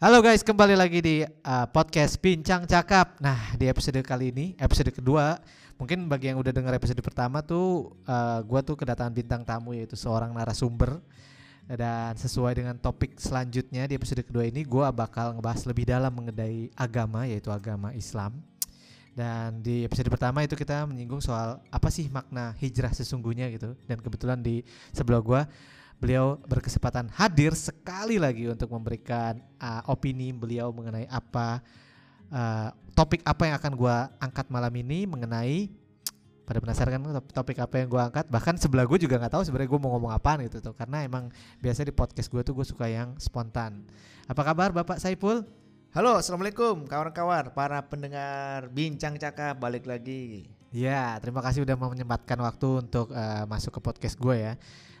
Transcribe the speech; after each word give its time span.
Halo 0.00 0.24
guys, 0.24 0.40
kembali 0.40 0.80
lagi 0.80 1.04
di 1.04 1.20
uh, 1.20 1.68
podcast 1.68 2.16
Bincang 2.24 2.64
Cakap. 2.64 3.20
Nah, 3.20 3.52
di 3.52 3.68
episode 3.68 4.00
kali 4.00 4.32
ini, 4.32 4.56
episode 4.56 4.88
kedua, 4.96 5.36
mungkin 5.76 6.08
bagi 6.08 6.32
yang 6.32 6.40
udah 6.40 6.56
dengar 6.56 6.72
episode 6.72 6.96
pertama 7.04 7.44
tuh, 7.44 7.92
uh, 8.08 8.40
gua 8.48 8.64
tuh 8.64 8.80
kedatangan 8.80 9.12
bintang 9.12 9.44
tamu 9.44 9.76
yaitu 9.76 10.00
seorang 10.00 10.32
narasumber. 10.32 11.04
Dan 11.68 12.16
sesuai 12.16 12.64
dengan 12.64 12.80
topik 12.80 13.20
selanjutnya 13.20 13.84
di 13.84 14.00
episode 14.00 14.24
kedua 14.24 14.48
ini, 14.48 14.64
gua 14.64 14.88
bakal 14.88 15.36
ngebahas 15.36 15.68
lebih 15.68 15.84
dalam 15.84 16.16
mengenai 16.16 16.72
agama, 16.80 17.28
yaitu 17.28 17.52
agama 17.52 17.92
Islam. 17.92 18.40
Dan 19.12 19.60
di 19.60 19.84
episode 19.84 20.08
pertama 20.08 20.40
itu 20.40 20.56
kita 20.56 20.88
menyinggung 20.88 21.20
soal 21.20 21.60
apa 21.68 21.92
sih 21.92 22.08
makna 22.08 22.56
hijrah 22.56 22.96
sesungguhnya 22.96 23.52
gitu. 23.52 23.76
Dan 23.84 24.00
kebetulan 24.00 24.40
di 24.40 24.64
sebelah 24.96 25.20
gua 25.20 25.44
beliau 26.00 26.40
berkesempatan 26.48 27.12
hadir 27.12 27.52
sekali 27.52 28.16
lagi 28.16 28.48
untuk 28.48 28.72
memberikan 28.72 29.36
uh, 29.60 29.84
opini 29.92 30.32
beliau 30.32 30.72
mengenai 30.72 31.04
apa 31.12 31.60
uh, 32.32 32.72
topik 32.96 33.20
apa 33.28 33.42
yang 33.46 33.54
akan 33.60 33.72
gua 33.76 33.96
angkat 34.16 34.48
malam 34.48 34.72
ini 34.80 35.04
mengenai 35.04 35.68
pada 36.48 36.58
penasaran 36.58 36.98
kan 36.98 37.22
topik 37.30 37.60
apa 37.60 37.84
yang 37.84 37.92
gua 37.92 38.08
angkat 38.08 38.26
bahkan 38.26 38.56
sebelah 38.58 38.88
gue 38.88 38.98
juga 38.98 39.22
nggak 39.22 39.38
tahu 39.38 39.46
sebenarnya 39.46 39.70
gue 39.70 39.80
mau 39.86 39.94
ngomong 39.94 40.10
apa 40.10 40.34
gitu 40.42 40.58
tuh 40.58 40.74
karena 40.74 41.06
emang 41.06 41.30
biasa 41.62 41.86
di 41.86 41.94
podcast 41.94 42.26
gue 42.26 42.42
tuh 42.42 42.58
gue 42.58 42.66
suka 42.66 42.90
yang 42.90 43.14
spontan 43.22 43.86
apa 44.26 44.42
kabar 44.42 44.74
bapak 44.74 44.98
Saiful 44.98 45.46
Halo, 45.90 46.22
assalamualaikum 46.22 46.86
kawan-kawan, 46.86 47.50
para 47.50 47.82
pendengar 47.82 48.70
bincang 48.70 49.18
cakap 49.18 49.58
balik 49.58 49.90
lagi. 49.90 50.46
Ya, 50.70 51.18
terima 51.18 51.42
kasih 51.42 51.66
udah 51.66 51.74
mau 51.74 51.90
menyempatkan 51.90 52.38
waktu 52.38 52.86
untuk 52.86 53.10
uh, 53.10 53.42
masuk 53.50 53.74
ke 53.74 53.80
podcast 53.82 54.14
gue 54.14 54.38
ya. 54.38 54.54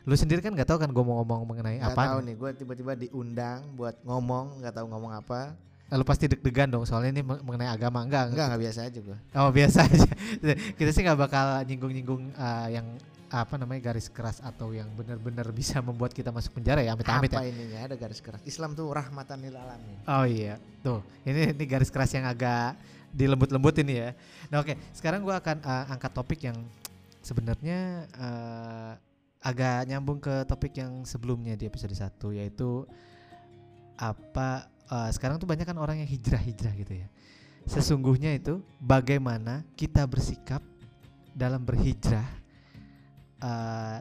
Lu 0.08 0.14
sendiri 0.16 0.40
kan 0.40 0.52
nggak 0.52 0.68
tahu 0.68 0.78
kan 0.80 0.88
gue 0.88 1.04
mau 1.04 1.20
ngomong 1.20 1.44
mengenai 1.44 1.76
Gak 1.78 1.92
apa? 1.92 2.02
tahu 2.14 2.18
nih, 2.24 2.34
gue 2.36 2.50
tiba-tiba 2.56 2.92
diundang 2.96 3.60
buat 3.76 3.96
ngomong, 4.02 4.64
nggak 4.64 4.74
tahu 4.80 4.86
ngomong 4.88 5.12
apa. 5.12 5.52
Lu 5.90 6.06
pasti 6.06 6.30
deg-degan 6.30 6.70
dong 6.70 6.86
soalnya 6.86 7.10
ini 7.18 7.22
men- 7.26 7.42
mengenai 7.42 7.66
agama 7.66 8.06
enggak? 8.06 8.30
Enggak, 8.30 8.46
nggak 8.54 8.62
biasa 8.62 8.80
aja 8.86 8.98
gue. 9.02 9.16
Oh 9.34 9.50
biasa 9.50 9.78
aja. 9.84 10.06
Kita 10.78 10.90
sih 10.94 11.02
nggak 11.02 11.18
bakal 11.18 11.46
nyinggung-nyinggung 11.66 12.30
uh, 12.38 12.68
yang 12.70 12.86
apa 13.30 13.54
namanya 13.54 13.94
garis 13.94 14.10
keras 14.10 14.42
atau 14.42 14.74
yang 14.74 14.90
benar-benar 14.98 15.46
bisa 15.54 15.78
membuat 15.78 16.10
kita 16.10 16.34
masuk 16.34 16.50
penjara 16.58 16.82
ya 16.82 16.98
amit-amit 16.98 17.30
ya. 17.30 17.38
Apa 17.38 17.46
ininya 17.46 17.78
ada 17.86 17.94
garis 17.94 18.18
keras? 18.18 18.42
Islam 18.42 18.74
tuh 18.74 18.90
rahmatan 18.90 19.38
lil 19.38 19.54
alamin. 19.54 19.98
Oh 20.02 20.26
iya, 20.26 20.58
tuh 20.82 20.98
ini 21.22 21.54
ini 21.54 21.64
garis 21.66 21.94
keras 21.94 22.10
yang 22.10 22.26
agak 22.26 22.74
dilembut-lembut 23.14 23.78
ini 23.86 24.02
ya. 24.02 24.10
Nah 24.50 24.66
oke, 24.66 24.74
sekarang 24.90 25.22
gua 25.22 25.38
akan 25.38 25.62
uh, 25.62 25.94
angkat 25.94 26.10
topik 26.10 26.42
yang 26.42 26.58
sebenarnya 27.22 28.10
uh, 28.18 28.92
agak 29.40 29.88
nyambung 29.88 30.20
ke 30.20 30.44
topik 30.44 30.76
yang 30.76 31.04
sebelumnya 31.08 31.56
di 31.56 31.64
episode 31.64 31.96
1 31.96 32.12
yaitu 32.36 32.84
apa 33.96 34.68
uh, 34.92 35.08
sekarang 35.12 35.40
tuh 35.40 35.48
banyak 35.48 35.64
kan 35.64 35.76
orang 35.80 36.04
yang 36.04 36.08
hijrah-hijrah 36.08 36.74
gitu 36.76 36.94
ya. 37.00 37.08
Sesungguhnya 37.68 38.36
itu 38.36 38.64
bagaimana 38.80 39.64
kita 39.76 40.04
bersikap 40.08 40.64
dalam 41.32 41.64
berhijrah 41.64 42.26
uh, 43.40 43.98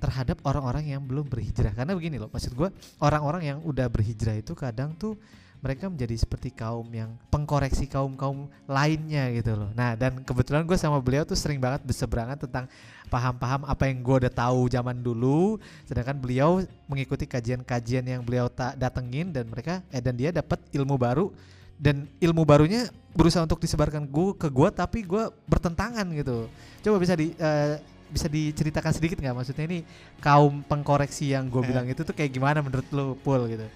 terhadap 0.00 0.40
orang-orang 0.48 0.96
yang 0.96 1.02
belum 1.04 1.28
berhijrah 1.28 1.76
karena 1.76 1.92
begini 1.92 2.16
loh 2.16 2.32
maksud 2.32 2.56
gua 2.56 2.72
orang-orang 3.04 3.52
yang 3.52 3.58
udah 3.60 3.86
berhijrah 3.92 4.40
itu 4.40 4.56
kadang 4.56 4.96
tuh 4.96 5.20
mereka 5.60 5.92
menjadi 5.92 6.16
seperti 6.16 6.48
kaum 6.50 6.88
yang 6.88 7.12
pengkoreksi 7.28 7.84
kaum 7.84 8.16
kaum 8.16 8.48
lainnya 8.64 9.28
gitu 9.36 9.52
loh. 9.56 9.68
Nah 9.76 9.92
dan 9.92 10.24
kebetulan 10.24 10.64
gue 10.64 10.76
sama 10.80 10.96
beliau 11.04 11.28
tuh 11.28 11.36
sering 11.36 11.60
banget 11.60 11.84
berseberangan 11.84 12.40
tentang 12.40 12.64
paham-paham 13.12 13.68
apa 13.68 13.84
yang 13.84 14.00
gue 14.00 14.16
udah 14.24 14.32
tahu 14.32 14.70
zaman 14.72 14.96
dulu, 15.02 15.60
sedangkan 15.84 16.16
beliau 16.16 16.64
mengikuti 16.88 17.28
kajian-kajian 17.28 18.06
yang 18.08 18.22
beliau 18.24 18.48
tak 18.48 18.78
datengin 18.80 19.28
dan 19.34 19.44
mereka 19.50 19.84
eh 19.92 20.00
dan 20.00 20.16
dia 20.16 20.32
dapat 20.32 20.62
ilmu 20.72 20.96
baru 20.96 21.28
dan 21.76 22.08
ilmu 22.20 22.44
barunya 22.44 22.88
berusaha 23.12 23.44
untuk 23.44 23.60
disebarkan 23.60 24.06
gue 24.08 24.28
ke 24.38 24.48
gue 24.48 24.68
tapi 24.72 25.04
gue 25.04 25.28
bertentangan 25.44 26.06
gitu. 26.16 26.48
Coba 26.80 26.96
bisa 26.96 27.12
di 27.18 27.36
eh, 27.36 27.80
bisa 28.10 28.26
diceritakan 28.26 28.90
sedikit 28.90 29.22
nggak 29.22 29.36
maksudnya 29.36 29.64
ini 29.70 29.78
kaum 30.18 30.66
pengkoreksi 30.66 31.30
yang 31.30 31.46
gue 31.46 31.62
Eh. 31.62 31.68
bilang 31.68 31.86
itu 31.86 32.02
tuh 32.02 32.10
kayak 32.10 32.30
gimana 32.34 32.58
menurut 32.58 32.86
lu 32.90 33.14
Pul 33.22 33.44
gitu? 33.46 33.66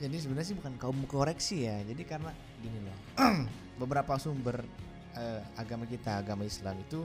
Jadi 0.00 0.16
sebenarnya 0.16 0.48
sih 0.48 0.56
bukan 0.56 0.74
kaum 0.76 0.98
koreksi 1.04 1.68
ya. 1.68 1.76
Jadi 1.84 2.02
karena 2.02 2.32
gini 2.58 2.78
loh, 2.80 2.98
beberapa 3.80 4.16
sumber 4.16 4.64
eh, 5.12 5.40
agama 5.54 5.84
kita, 5.84 6.18
agama 6.18 6.42
Islam 6.42 6.80
itu 6.80 7.04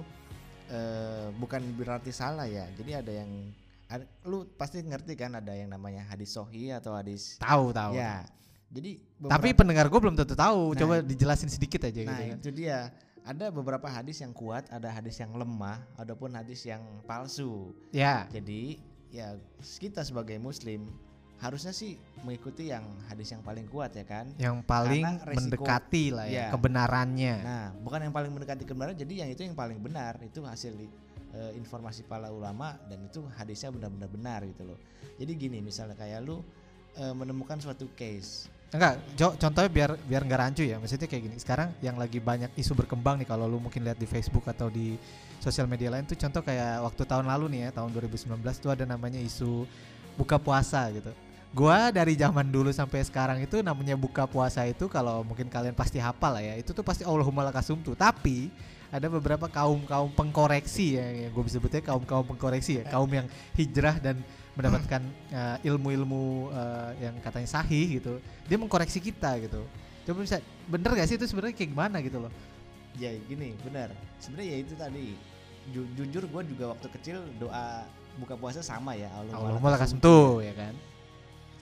eh, 0.68 1.28
bukan 1.36 1.60
berarti 1.76 2.10
salah 2.10 2.48
ya. 2.48 2.64
Jadi 2.72 2.92
ada 2.96 3.12
yang 3.12 3.30
ada- 3.86 4.08
lu 4.24 4.48
pasti 4.56 4.80
ngerti 4.80 5.14
kan 5.14 5.36
ada 5.36 5.52
yang 5.52 5.70
namanya 5.70 6.08
hadis 6.08 6.32
sohi 6.32 6.72
atau 6.72 6.96
hadis 6.96 7.36
Tahu 7.38 7.70
tahu. 7.70 7.94
ya. 7.94 8.24
Jadi 8.72 8.98
Tapi 9.22 9.22
beberapa- 9.52 9.60
pendengar 9.62 9.86
gue 9.88 10.00
belum 10.02 10.16
tentu 10.16 10.34
tahu. 10.34 10.74
Nah, 10.74 10.80
Coba 10.80 10.96
dijelasin 11.00 11.52
sedikit 11.52 11.86
aja 11.86 12.00
Nah 12.02 12.02
gitu 12.02 12.24
kan. 12.26 12.38
itu 12.40 12.50
dia 12.52 12.78
ada 13.22 13.46
beberapa 13.50 13.86
hadis 13.86 14.20
yang 14.20 14.32
kuat, 14.32 14.66
ada 14.70 14.88
hadis 14.88 15.18
yang 15.18 15.34
lemah, 15.34 15.84
adapun 15.96 16.32
hadis 16.32 16.64
yang 16.64 16.82
palsu. 17.04 17.76
Ya. 17.92 18.26
Jadi 18.32 18.82
ya 19.12 19.38
kita 19.80 20.02
sebagai 20.02 20.36
muslim 20.38 20.92
harusnya 21.46 21.70
sih 21.70 21.94
mengikuti 22.22 22.68
yang 22.68 22.82
hadis 23.06 23.30
yang 23.30 23.40
paling 23.40 23.66
kuat 23.66 23.94
ya 23.94 24.02
kan. 24.04 24.26
Yang 24.36 24.66
paling 24.66 25.06
resiko- 25.22 25.38
mendekati 25.38 26.06
lah 26.10 26.26
ya 26.26 26.34
Iya. 26.34 26.48
kebenarannya. 26.50 27.36
Nah 27.40 27.66
bukan 27.78 28.00
yang 28.02 28.14
paling 28.14 28.32
mendekati 28.32 28.64
kebenaran, 28.64 28.94
jadi 28.94 29.14
yang 29.22 29.30
itu 29.30 29.42
yang 29.42 29.54
paling 29.54 29.78
benar 29.78 30.18
itu 30.20 30.42
hasil 30.42 30.74
eh, 31.36 31.52
informasi 31.54 32.02
para 32.04 32.32
ulama 32.32 32.80
dan 32.88 33.04
itu 33.04 33.20
hadisnya 33.32 33.68
benar-benar 33.70 34.08
benar 34.08 34.40
gitu 34.48 34.64
loh. 34.66 34.80
Jadi 35.16 35.32
gini 35.36 35.60
misalnya 35.60 35.94
kayak 35.94 36.20
lu 36.20 36.42
eh, 36.96 37.12
menemukan 37.12 37.60
suatu 37.60 37.92
case 37.94 38.48
Enggak, 38.72 39.00
Jo- 39.16 39.38
contohnya 39.38 39.70
biar 39.70 39.92
biar 40.04 40.22
nggak 40.24 40.40
rancu 40.42 40.64
ya. 40.64 40.76
Maksudnya 40.76 41.08
kayak 41.08 41.24
gini. 41.24 41.36
Sekarang 41.40 41.72
yang 41.80 41.96
lagi 41.96 42.20
banyak 42.20 42.52
isu 42.56 42.76
berkembang 42.76 43.16
nih 43.16 43.24
kalau 43.26 43.48
lu 43.48 43.56
mungkin 43.56 43.84
lihat 43.84 43.96
di 43.96 44.04
Facebook 44.04 44.44
atau 44.46 44.68
di 44.68 45.00
sosial 45.40 45.64
media 45.64 45.88
lain 45.88 46.04
tuh 46.04 46.18
contoh 46.18 46.42
kayak 46.42 46.84
waktu 46.84 47.04
tahun 47.06 47.24
lalu 47.24 47.46
nih 47.56 47.60
ya, 47.62 47.70
tahun 47.72 47.94
2019 47.94 48.36
tuh 48.60 48.76
ada 48.76 48.84
namanya 48.84 49.16
isu 49.16 49.64
buka 50.16 50.36
puasa 50.36 50.92
gitu. 50.92 51.08
Gua 51.56 51.88
dari 51.88 52.20
zaman 52.20 52.52
dulu 52.52 52.68
sampai 52.76 53.00
sekarang 53.08 53.40
itu 53.40 53.64
namanya 53.64 53.96
buka 53.96 54.28
puasa 54.28 54.68
itu 54.68 54.92
kalau 54.92 55.24
mungkin 55.24 55.48
kalian 55.48 55.72
pasti 55.72 56.04
hafal 56.04 56.36
lah 56.36 56.44
ya. 56.44 56.60
Itu 56.60 56.76
tuh 56.76 56.84
pasti 56.84 57.08
Allahumma 57.08 57.48
lakasumtu. 57.48 57.96
Tapi 57.96 58.52
ada 58.92 59.08
beberapa 59.08 59.48
kaum 59.48 59.88
kaum 59.88 60.12
pengkoreksi 60.12 61.00
ya, 61.00 61.08
yang 61.26 61.32
gue 61.32 61.44
bisa 61.48 61.56
sebutnya 61.58 61.80
kaum 61.80 62.04
kaum 62.04 62.28
pengkoreksi 62.28 62.80
ya, 62.80 62.92
kaum 62.92 63.08
yang 63.08 63.28
hijrah 63.56 63.96
dan 64.04 64.20
mendapatkan 64.60 65.02
uh, 65.32 65.58
ilmu-ilmu 65.72 66.52
uh, 66.52 66.92
yang 67.00 67.16
katanya 67.20 67.60
sahih 67.60 68.00
gitu 68.00 68.24
dia 68.48 68.56
mengkoreksi 68.56 69.04
kita 69.04 69.36
gitu 69.44 69.68
coba 70.08 70.24
bisa 70.24 70.40
bener 70.72 70.96
gak 70.96 71.12
sih 71.12 71.20
itu 71.20 71.28
sebenarnya 71.28 71.60
kayak 71.60 71.76
gimana 71.76 72.00
gitu 72.00 72.24
loh 72.24 72.32
Ya 72.96 73.12
gini 73.28 73.52
benar. 73.60 73.92
Sebenarnya 74.24 74.56
ya 74.56 74.58
itu 74.64 74.74
tadi. 74.76 75.08
Ju- 75.74 75.90
jujur 75.98 76.24
gue 76.30 76.42
juga 76.56 76.78
waktu 76.78 76.88
kecil 76.94 77.18
doa 77.42 77.84
buka 78.22 78.38
puasa 78.38 78.62
sama 78.62 78.94
ya 78.94 79.10
Allahumma 79.18 79.50
ya 80.40 80.54
kan 80.54 80.74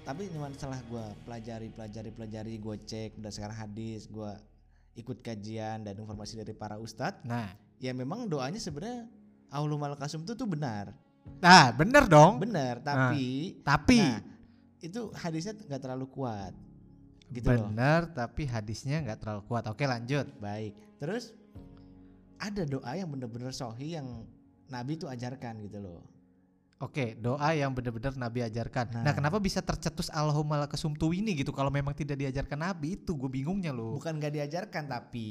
Tapi 0.04 0.28
cuman 0.36 0.52
setelah 0.52 0.80
gue 0.84 1.06
pelajari 1.24 1.68
pelajari 1.72 2.12
pelajari 2.12 2.54
gue 2.60 2.76
cek 2.84 3.16
berdasarkan 3.16 3.56
hadis 3.56 4.12
gue 4.12 4.32
ikut 5.00 5.24
kajian 5.24 5.88
dan 5.88 5.96
informasi 5.96 6.38
dari 6.38 6.54
para 6.54 6.78
ustadz 6.78 7.26
nah. 7.26 7.50
ya 7.82 7.96
memang 7.96 8.30
doanya 8.30 8.62
sebenarnya 8.62 9.10
Allahumma 9.50 9.96
lakasumtu 9.96 10.36
tuh 10.36 10.46
benar. 10.46 10.92
Nah 11.40 11.72
bener 11.72 12.04
dong. 12.06 12.44
Benar 12.44 12.84
tapi 12.84 13.58
tapi 13.64 14.04
nah, 14.04 14.20
itu 14.84 15.08
hadisnya 15.16 15.56
nggak 15.56 15.82
terlalu 15.82 16.06
kuat 16.12 16.54
gitu 17.32 17.48
loh. 17.48 17.72
Bener 17.72 18.12
tapi 18.12 18.44
hadisnya 18.44 19.00
nggak 19.08 19.24
terlalu 19.24 19.42
kuat. 19.48 19.64
Oke 19.72 19.88
lanjut. 19.88 20.28
Baik 20.44 20.76
terus 21.00 21.32
ada 22.44 22.68
doa 22.68 22.92
yang 22.92 23.08
bener-bener 23.08 23.56
sohi 23.56 23.96
yang 23.96 24.28
Nabi 24.68 25.00
tuh 25.00 25.08
ajarkan 25.08 25.64
gitu 25.64 25.80
loh 25.80 26.13
oke 26.84 27.16
doa 27.16 27.50
yang 27.52 27.72
bener-bener 27.72 28.12
Nabi 28.14 28.44
ajarkan. 28.44 28.92
Nah, 28.92 29.02
Nah. 29.02 29.14
kenapa 29.16 29.40
bisa 29.40 29.64
tercetus 29.64 30.12
Allahumma 30.12 30.60
lakasumtu 30.60 31.10
ini 31.10 31.32
gitu? 31.34 31.50
Kalau 31.50 31.72
memang 31.72 31.96
tidak 31.96 32.20
diajarkan 32.20 32.60
Nabi 32.60 33.00
itu 33.00 33.16
gue 33.16 33.32
bingungnya 33.32 33.72
loh. 33.72 33.96
Bukan 33.96 34.20
nggak 34.20 34.34
diajarkan 34.34 34.84
tapi 34.86 35.28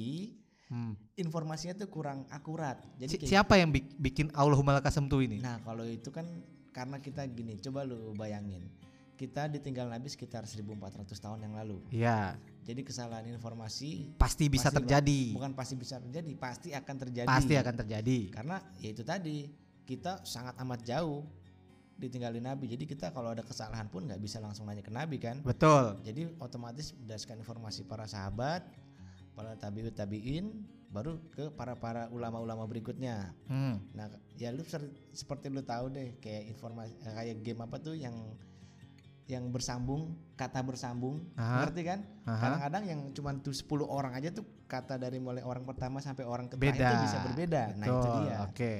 Hmm. 0.67 0.97
informasinya 1.15 1.77
tuh 1.77 1.87
kurang 1.87 2.25
akurat. 2.33 2.81
Jadi 2.97 3.21
Si- 3.21 3.29
siapa 3.29 3.61
yang 3.61 3.69
bik- 3.69 3.93
bikin 3.95 4.33
Allahumma 4.33 4.81
lakasumtu 4.81 5.21
ini 5.21 5.37
nah 5.39 5.61
kalau 5.61 5.85
itu 5.85 6.09
kan 6.09 6.25
karena 6.73 6.97
kita 6.97 7.29
gini 7.29 7.61
coba 7.61 7.85
lu 7.85 8.17
bayangin. 8.17 8.65
Kita 9.13 9.47
ditinggal 9.47 9.87
Nabi 9.87 10.09
sekitar 10.09 10.49
1400 10.49 11.21
tahun 11.21 11.45
yang 11.45 11.55
lalu. 11.55 11.79
Ya 11.93 12.41
jadi 12.65 12.81
kesalahan 12.81 13.29
informasi 13.29 14.17
pasti 14.17 14.49
bisa 14.49 14.73
Pasti, 14.73 14.81
terjadi. 14.81 15.21
bukan 15.37 15.53
pasti 15.53 15.75
bisa 15.77 16.01
terjadi 16.01 16.33
pasti 16.35 16.69
akan 16.73 16.97
terjadi. 16.97 17.29
Pasti 17.29 17.55
akan 17.55 17.75
terjadi. 17.77 18.19
Karena 18.33 18.57
ya 18.81 18.89
itu 18.89 19.05
tadi 19.05 19.53
kita 19.85 20.25
sangat 20.25 20.57
amat 20.57 20.81
jauh 20.83 21.27
ditinggalin 22.03 22.43
Nabi 22.43 22.67
jadi 22.67 22.85
kita 22.85 23.15
kalau 23.15 23.31
ada 23.31 23.47
kesalahan 23.47 23.87
pun 23.87 24.11
nggak 24.11 24.19
bisa 24.19 24.43
langsung 24.43 24.67
nanya 24.67 24.83
ke 24.83 24.91
Nabi 24.91 25.23
kan 25.23 25.41
betul 25.47 26.03
jadi 26.03 26.35
otomatis 26.43 26.91
berdasarkan 26.93 27.41
informasi 27.47 27.87
para 27.87 28.05
sahabat 28.11 28.67
para 29.39 29.55
tabiut 29.57 29.95
tabiin 29.95 30.67
baru 30.93 31.17
ke 31.33 31.49
para 31.57 31.73
para 31.79 32.13
ulama-ulama 32.13 32.69
berikutnya 32.69 33.33
hmm. 33.49 33.97
nah 33.97 34.13
ya 34.37 34.53
lu 34.53 34.61
ser- 34.67 34.93
seperti 35.17 35.49
lu 35.49 35.65
tahu 35.65 35.89
deh 35.89 36.21
kayak 36.21 36.53
informasi 36.53 36.93
eh, 37.01 37.13
kayak 37.17 37.37
game 37.41 37.65
apa 37.65 37.81
tuh 37.81 37.97
yang 37.97 38.13
yang 39.31 39.49
bersambung, 39.55 40.19
kata 40.35 40.61
bersambung, 40.67 41.23
Aha. 41.39 41.65
ngerti 41.65 41.83
kan? 41.87 42.05
Kadang-kadang 42.27 42.85
yang 42.85 43.01
cuma 43.15 43.31
tuh 43.39 43.55
10 43.55 43.87
orang 43.87 44.13
aja 44.19 44.35
tuh 44.35 44.45
kata 44.67 44.99
dari 44.99 45.23
mulai 45.23 45.41
orang 45.47 45.63
pertama 45.63 46.03
sampai 46.03 46.27
orang 46.27 46.51
ketiga 46.51 46.75
itu 46.75 46.97
bisa 47.07 47.19
berbeda. 47.25 47.63
Nah, 47.79 47.87
itu 47.87 47.97
Betul, 47.97 48.17
dia. 48.27 48.37
Oke. 48.45 48.73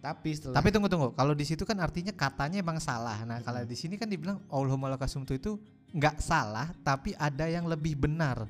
Tapi 0.00 0.28
setelah 0.32 0.56
Tapi 0.56 0.68
tunggu 0.72 0.88
tunggu. 0.88 1.08
Kalau 1.12 1.36
di 1.36 1.44
situ 1.44 1.68
kan 1.68 1.76
artinya 1.76 2.12
katanya 2.16 2.64
emang 2.64 2.80
salah. 2.80 3.20
Nah, 3.28 3.44
kalau 3.44 3.60
di 3.68 3.76
sini 3.76 4.00
kan 4.00 4.08
dibilang 4.08 4.40
Allahumma 4.48 4.88
lakasumtu 4.96 5.36
itu 5.36 5.60
nggak 5.92 6.24
salah, 6.24 6.72
tapi 6.80 7.12
ada 7.20 7.44
yang 7.44 7.68
lebih 7.68 8.00
benar. 8.00 8.48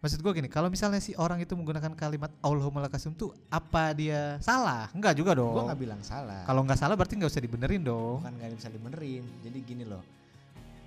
Maksud 0.00 0.20
gue 0.20 0.32
gini, 0.32 0.48
kalau 0.48 0.68
misalnya 0.72 1.00
si 1.00 1.12
orang 1.16 1.40
itu 1.40 1.52
menggunakan 1.56 1.92
kalimat 1.96 2.32
Allahumma 2.40 2.84
lakasumtu, 2.84 3.32
apa 3.48 3.92
dia 3.92 4.40
salah? 4.40 4.88
Enggak 4.96 5.16
juga 5.18 5.36
dong. 5.36 5.52
gua 5.52 5.72
nggak 5.72 5.80
bilang 5.80 6.00
salah. 6.00 6.44
Kalau 6.48 6.64
nggak 6.64 6.78
salah 6.78 6.94
berarti 6.96 7.16
nggak 7.20 7.32
usah 7.32 7.42
dibenerin 7.44 7.82
dong. 7.84 8.20
bukan 8.24 8.32
nggak 8.36 8.56
bisa 8.56 8.68
dibenerin. 8.72 9.24
Jadi 9.44 9.58
gini 9.66 9.84
loh. 9.84 10.00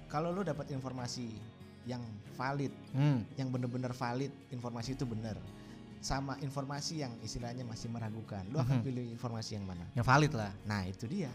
Kalau 0.09 0.33
lu 0.33 0.41
dapat 0.41 0.73
informasi 0.73 1.29
yang 1.85 2.01
valid, 2.33 2.73
Hmm. 2.97 3.25
yang 3.37 3.49
bener-bener 3.53 3.93
valid, 3.93 4.29
informasi 4.49 4.97
itu 4.97 5.05
benar. 5.05 5.37
Sama 5.99 6.39
informasi 6.39 7.03
yang 7.03 7.11
istilahnya 7.19 7.67
masih 7.67 7.91
meragukan. 7.91 8.47
Lu 8.47 8.59
akan 8.63 8.79
Mhm. 8.79 8.85
pilih 8.87 9.05
informasi 9.11 9.59
yang 9.59 9.67
mana? 9.67 9.83
Yang 9.91 10.07
valid 10.07 10.31
lah. 10.31 10.51
Nah, 10.63 10.87
itu 10.87 11.03
dia. 11.11 11.27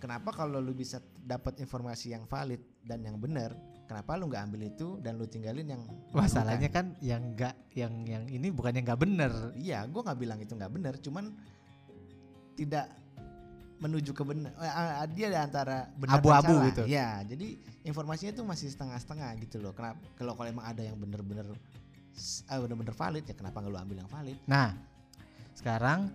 Kenapa 0.00 0.32
kalau 0.32 0.60
lu 0.60 0.72
bisa 0.72 1.00
dapat 1.20 1.60
informasi 1.60 2.12
yang 2.12 2.24
valid 2.24 2.60
dan 2.84 3.00
yang 3.04 3.16
benar, 3.16 3.52
kenapa 3.88 4.16
lu 4.16 4.28
nggak 4.28 4.42
ambil 4.48 4.62
itu 4.68 4.88
dan 5.00 5.16
lu 5.16 5.24
tinggalin 5.24 5.64
yang? 5.64 5.82
Masalahnya 6.12 6.68
kan 6.68 6.96
yang 7.00 7.32
nggak 7.32 7.54
yang 7.76 7.92
yang 8.04 8.24
ini 8.28 8.48
bukan 8.52 8.76
yang 8.76 8.84
nggak 8.84 9.00
bener. 9.00 9.32
Iya, 9.56 9.84
gua 9.88 10.08
nggak 10.08 10.20
bilang 10.20 10.38
itu 10.40 10.52
nggak 10.52 10.72
benar, 10.72 10.94
cuman 11.00 11.32
tidak 12.56 12.88
menuju 13.76 14.10
ke 14.16 14.24
benar. 14.24 14.52
Eh, 14.56 14.72
ah, 14.72 15.04
dia 15.08 15.28
di 15.28 15.36
antara 15.36 15.88
benar 15.96 16.16
Abu-abu 16.20 16.54
gitu. 16.72 16.82
Ya, 16.88 17.20
jadi 17.24 17.60
informasinya 17.84 18.32
itu 18.32 18.44
masih 18.44 18.72
setengah-setengah 18.72 19.30
gitu 19.44 19.60
loh. 19.60 19.76
Kenapa? 19.76 20.00
Kalau 20.16 20.32
kalau 20.32 20.48
emang 20.48 20.64
ada 20.64 20.80
yang 20.80 20.96
benar-benar 20.96 21.44
ah, 22.48 22.58
benar-benar 22.64 22.96
valid 22.96 23.24
ya 23.24 23.34
kenapa 23.36 23.62
nggak 23.62 23.72
lu 23.72 23.78
ambil 23.78 23.96
yang 24.02 24.10
valid? 24.10 24.38
Nah, 24.48 24.74
sekarang 25.56 26.12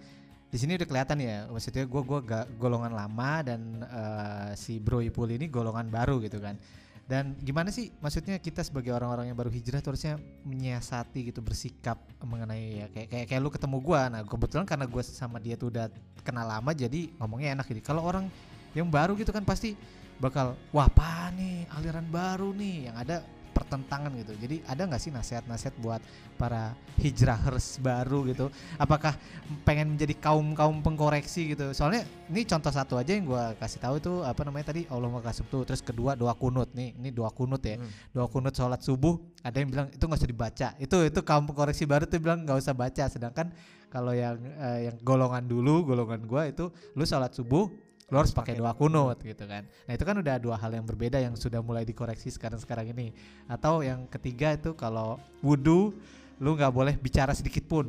di 0.52 0.58
sini 0.60 0.76
udah 0.76 0.88
kelihatan 0.88 1.18
ya, 1.24 1.48
maksudnya 1.48 1.88
gue 1.88 2.02
gua 2.04 2.20
gak 2.20 2.46
golongan 2.60 2.92
lama 2.92 3.40
dan 3.40 3.62
eh, 3.88 4.50
si 4.60 4.84
Bro 4.84 5.00
Ipul 5.00 5.32
ini 5.32 5.48
golongan 5.48 5.88
baru 5.88 6.20
gitu 6.20 6.44
kan. 6.44 6.60
Dan 7.08 7.36
gimana 7.44 7.72
sih 7.72 7.92
maksudnya 8.00 8.40
kita 8.40 8.64
sebagai 8.64 8.96
orang-orang 8.96 9.32
yang 9.32 9.36
baru 9.36 9.52
hijrah 9.52 9.84
tuh 9.84 9.96
harusnya 9.96 10.16
menyiasati 10.48 11.28
gitu 11.28 11.44
bersikap 11.44 12.00
mengenai 12.24 12.84
ya 12.84 12.88
kayak 12.88 13.08
kayak, 13.12 13.26
kayak 13.32 13.42
lu 13.44 13.50
ketemu 13.52 13.78
gua. 13.80 14.12
Nah, 14.12 14.22
kebetulan 14.28 14.68
karena 14.68 14.86
gua 14.92 15.04
sama 15.04 15.40
dia 15.40 15.56
tuh 15.56 15.72
udah 15.72 15.88
kenal 16.24 16.44
lama 16.44 16.72
jadi 16.76 17.12
ngomongnya 17.20 17.56
enak 17.56 17.66
gitu. 17.72 17.84
Kalau 17.84 18.04
orang 18.04 18.28
yang 18.76 18.88
baru 18.88 19.16
gitu 19.16 19.32
kan 19.32 19.44
pasti 19.44 19.76
bakal 20.22 20.54
wah 20.70 20.86
apa 20.86 21.34
nih 21.34 21.66
aliran 21.80 22.08
baru 22.08 22.54
nih 22.54 22.92
yang 22.92 22.96
ada 22.96 23.26
pertentangan 23.62 24.10
gitu. 24.18 24.34
Jadi 24.42 24.66
ada 24.66 24.90
nggak 24.90 24.98
sih 24.98 25.14
nasihat-nasihat 25.14 25.78
buat 25.78 26.02
para 26.42 26.74
hijrahers 26.98 27.78
baru 27.78 28.26
gitu? 28.34 28.50
Apakah 28.82 29.14
pengen 29.62 29.94
menjadi 29.94 30.18
kaum 30.18 30.58
kaum 30.58 30.82
pengkoreksi 30.82 31.54
gitu? 31.54 31.70
Soalnya 31.78 32.02
ini 32.34 32.42
contoh 32.50 32.74
satu 32.74 32.98
aja 32.98 33.14
yang 33.14 33.30
gua 33.30 33.54
kasih 33.62 33.78
tahu 33.78 34.02
itu 34.02 34.14
apa 34.26 34.42
namanya 34.42 34.74
tadi 34.74 34.90
Allah 34.90 35.14
makasih 35.14 35.46
tuh. 35.46 35.62
Terus 35.62 35.86
kedua 35.86 36.18
doa 36.18 36.34
kunut 36.34 36.74
nih. 36.74 36.98
Ini 36.98 37.14
doa 37.14 37.30
kunut 37.30 37.62
ya. 37.62 37.78
Hmm. 37.78 37.90
Doa 38.10 38.26
kunut 38.26 38.58
sholat 38.58 38.82
subuh. 38.82 39.22
Ada 39.46 39.62
yang 39.62 39.70
bilang 39.70 39.88
itu 39.94 40.02
nggak 40.02 40.20
usah 40.20 40.32
dibaca. 40.34 40.68
Itu 40.82 40.98
itu 41.06 41.20
kaum 41.22 41.46
pengkoreksi 41.46 41.86
baru 41.86 42.10
tuh 42.10 42.18
bilang 42.18 42.42
nggak 42.42 42.58
usah 42.58 42.74
baca. 42.74 43.06
Sedangkan 43.06 43.54
kalau 43.94 44.18
yang 44.18 44.42
eh, 44.42 44.90
yang 44.90 44.98
golongan 45.06 45.46
dulu, 45.46 45.86
golongan 45.94 46.26
gua 46.26 46.50
itu 46.50 46.74
lu 46.98 47.06
sholat 47.06 47.30
subuh 47.38 47.70
lu 48.12 48.20
harus 48.20 48.36
pakai 48.36 48.60
doa 48.60 48.76
kunut 48.76 49.16
gitu 49.24 49.48
kan. 49.48 49.64
Nah 49.88 49.94
itu 49.96 50.04
kan 50.04 50.20
udah 50.20 50.36
dua 50.36 50.60
hal 50.60 50.76
yang 50.76 50.84
berbeda 50.84 51.24
yang 51.24 51.32
sudah 51.40 51.64
mulai 51.64 51.88
dikoreksi 51.88 52.28
sekarang-sekarang 52.36 52.92
ini. 52.92 53.16
Atau 53.48 53.88
yang 53.88 54.04
ketiga 54.12 54.52
itu 54.52 54.76
kalau 54.76 55.16
wudhu 55.40 55.96
lu 56.44 56.52
nggak 56.60 56.76
boleh 56.76 56.94
bicara 57.00 57.32
sedikit 57.32 57.64
pun. 57.72 57.88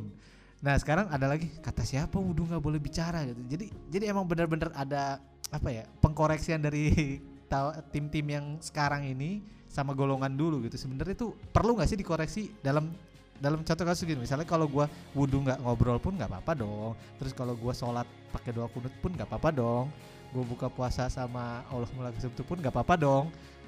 Nah 0.63 0.79
sekarang 0.79 1.11
ada 1.11 1.27
lagi 1.27 1.51
kata 1.59 1.83
siapa 1.83 2.15
wudhu 2.15 2.47
nggak 2.47 2.63
boleh 2.63 2.79
bicara 2.79 3.27
gitu. 3.27 3.43
Jadi 3.51 3.65
jadi 3.91 4.15
emang 4.15 4.23
benar-benar 4.23 4.71
ada 4.71 5.19
apa 5.51 5.69
ya 5.69 5.83
pengkoreksian 5.99 6.63
dari 6.63 7.19
tim-tim 7.93 8.25
yang 8.25 8.45
sekarang 8.63 9.03
ini 9.05 9.43
sama 9.67 9.91
golongan 9.91 10.31
dulu 10.31 10.63
gitu. 10.63 10.79
Sebenarnya 10.79 11.19
itu 11.19 11.35
perlu 11.51 11.75
nggak 11.75 11.89
sih 11.91 11.99
dikoreksi 11.99 12.41
dalam 12.63 12.95
dalam 13.43 13.59
contoh 13.59 13.83
kasus 13.83 14.07
gini 14.07 14.23
misalnya 14.23 14.47
kalau 14.47 14.71
gua 14.71 14.87
wudhu 15.11 15.43
nggak 15.43 15.59
ngobrol 15.59 15.99
pun 15.99 16.15
nggak 16.15 16.31
apa-apa 16.31 16.63
dong. 16.63 16.95
Terus 17.19 17.35
kalau 17.35 17.59
gua 17.59 17.75
sholat 17.75 18.07
pakai 18.31 18.55
doa 18.55 18.71
kunut 18.71 18.95
pun 19.03 19.11
nggak 19.11 19.27
apa-apa 19.27 19.51
dong. 19.51 19.91
Gue 20.31 20.41
buka 20.47 20.65
puasa 20.65 21.11
sama 21.11 21.61
Allah 21.69 21.85
mulai 21.93 22.15
itu 22.15 22.43
pun 22.47 22.57
nggak 22.57 22.71
apa-apa 22.71 22.95
dong. 22.95 23.27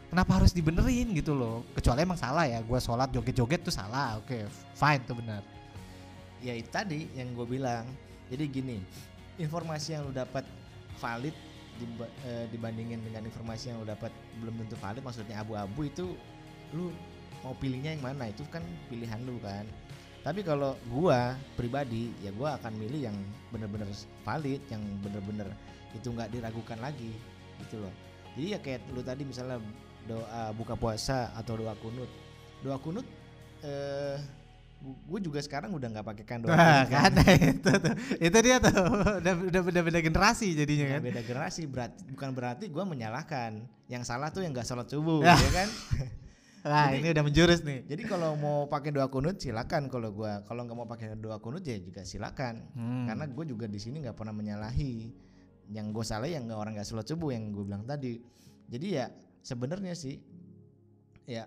Kenapa 0.09 0.39
harus 0.39 0.55
dibenerin 0.55 1.11
gitu 1.11 1.35
loh? 1.35 1.61
Kecuali 1.75 2.07
emang 2.07 2.17
salah 2.17 2.47
ya 2.47 2.63
gue 2.63 2.79
sholat 2.79 3.11
joget-joget 3.11 3.61
tuh 3.67 3.75
salah. 3.75 4.17
Oke 4.17 4.47
fine 4.73 5.03
tuh 5.03 5.19
benar. 5.19 5.43
Ya 6.39 6.55
itu 6.55 6.71
tadi 6.71 7.11
yang 7.13 7.35
gue 7.35 7.45
bilang. 7.45 7.83
Jadi 8.25 8.49
gini, 8.49 8.81
informasi 9.37 9.93
yang 9.93 10.09
lu 10.09 10.13
dapat 10.15 10.41
valid 10.97 11.35
eh, 12.25 12.45
dibandingin 12.49 12.97
dengan 13.05 13.29
informasi 13.29 13.69
yang 13.69 13.77
lu 13.83 13.85
dapat 13.85 14.09
belum 14.41 14.65
tentu 14.65 14.73
valid, 14.81 15.05
maksudnya 15.05 15.45
abu-abu 15.45 15.85
itu 15.85 16.17
lu 16.73 16.89
mau 17.45 17.53
pilihnya 17.53 17.93
yang 17.93 18.01
mana 18.01 18.33
itu 18.33 18.41
kan 18.49 18.65
pilihan 18.89 19.21
lu 19.21 19.37
kan. 19.39 19.69
Tapi 20.25 20.41
kalau 20.41 20.73
gua 20.89 21.37
pribadi 21.53 22.09
ya 22.25 22.33
gua 22.33 22.57
akan 22.57 22.73
milih 22.73 23.05
yang 23.05 23.17
bener-bener 23.53 23.85
valid, 24.25 24.57
yang 24.73 24.81
bener-bener 25.05 25.45
itu 25.93 26.09
nggak 26.09 26.33
diragukan 26.33 26.81
lagi 26.81 27.13
gitu 27.61 27.85
loh. 27.85 27.93
Jadi 28.33 28.47
ya 28.49 28.59
kayak 28.59 28.81
lu 28.89 29.05
tadi 29.05 29.21
misalnya 29.21 29.61
doa 30.09 30.49
buka 30.57 30.73
puasa 30.73 31.29
atau 31.37 31.61
doa 31.61 31.77
kunut. 31.77 32.09
Doa 32.65 32.81
kunut 32.81 33.05
eh 33.61 34.17
gue 34.85 35.19
juga 35.23 35.41
sekarang 35.41 35.73
udah 35.73 35.87
nggak 35.97 36.05
pakai 36.05 36.25
kan 36.27 36.39
doa 36.45 36.85
kan 36.85 37.09
itu 37.57 37.71
tuh 37.73 37.93
itu 38.21 38.37
dia 38.45 38.61
tuh 38.61 38.69
udah 39.17 39.33
udah 39.49 39.61
udah 39.65 39.81
beda 39.81 39.99
generasi 40.03 40.53
jadinya 40.53 40.85
Ya, 40.85 40.91
kan 40.97 41.01
beda 41.01 41.21
generasi 41.25 41.61
berarti 41.65 42.05
bukan 42.13 42.29
berarti 42.37 42.65
gue 42.69 42.83
menyalahkan 42.85 43.65
yang 43.89 44.05
salah 44.05 44.29
tuh 44.29 44.45
yang 44.45 44.53
nggak 44.53 44.67
sholat 44.67 44.85
subuh 44.85 45.25
Ya. 45.25 45.33
ya 45.41 45.51
kan 45.63 45.69
nah 46.65 46.89
Jadi- 46.89 46.97
ini 46.97 47.07
udah 47.13 47.23
menjurus 47.23 47.59
nih. 47.61 47.85
jadi 47.85 48.03
kalau 48.09 48.33
mau 48.35 48.65
pakai 48.65 48.89
doa 48.89 49.05
kunut 49.05 49.37
silakan 49.37 49.85
kalau 49.85 50.09
gua. 50.09 50.41
Kalau 50.43 50.65
nggak 50.65 50.73
mau 50.73 50.89
pakai 50.89 51.13
doa 51.13 51.37
kunut 51.37 51.61
ya 51.61 51.77
juga 51.77 52.01
silakan. 52.01 52.65
Hmm. 52.73 53.05
karena 53.05 53.29
gue 53.29 53.45
juga 53.45 53.69
di 53.69 53.77
sini 53.77 54.01
nggak 54.01 54.17
pernah 54.17 54.33
menyalahi. 54.33 55.13
Yang 55.69 55.87
gue 55.93 56.05
salah 56.05 56.25
yang 56.25 56.49
nggak 56.49 56.57
orang 56.57 56.73
nggak 56.73 56.85
sholat 56.85 57.05
subuh 57.05 57.29
yang 57.29 57.53
gue 57.53 57.61
bilang 57.61 57.85
tadi. 57.85 58.17
Jadi 58.65 58.87
ya 58.91 59.05
sebenarnya 59.39 59.93
sih 59.93 60.17
ya 61.25 61.45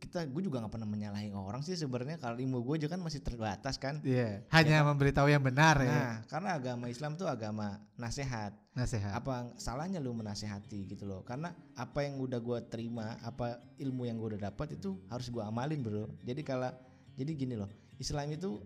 kita 0.00 0.24
gue 0.28 0.42
juga 0.44 0.64
nggak 0.64 0.72
pernah 0.76 0.88
menyalahi 0.88 1.32
orang 1.32 1.60
sih 1.60 1.76
sebenarnya. 1.76 2.16
Kalau 2.20 2.36
ilmu 2.36 2.64
gue 2.64 2.84
juga 2.84 2.96
kan 2.96 3.04
masih 3.04 3.20
terbatas 3.20 3.76
kan. 3.80 4.00
Iya, 4.04 4.44
hanya 4.52 4.84
memberitahu 4.84 5.28
yang 5.28 5.40
benar 5.40 5.80
ya. 5.80 5.88
Nah 5.88 6.14
karena 6.28 6.56
agama 6.56 6.88
Islam 6.88 7.16
tuh 7.16 7.28
agama 7.28 7.80
nasihat 7.96 8.52
nasihat. 8.74 9.14
Apa 9.14 9.54
salahnya 9.54 10.02
lu 10.02 10.10
menasehati 10.12 10.90
gitu 10.90 11.06
loh? 11.06 11.22
Karena 11.22 11.54
apa 11.78 12.02
yang 12.02 12.18
udah 12.18 12.42
gua 12.42 12.58
terima 12.60 13.16
apa 13.22 13.62
ilmu 13.78 14.04
yang 14.04 14.18
gua 14.18 14.34
udah 14.34 14.50
dapat 14.50 14.74
itu 14.74 14.98
harus 15.08 15.30
gua 15.30 15.48
amalin 15.48 15.80
bro. 15.80 16.10
Jadi 16.26 16.42
kalau 16.42 16.70
jadi 17.14 17.30
gini 17.38 17.54
loh 17.54 17.70
Islam 18.02 18.34
itu 18.34 18.58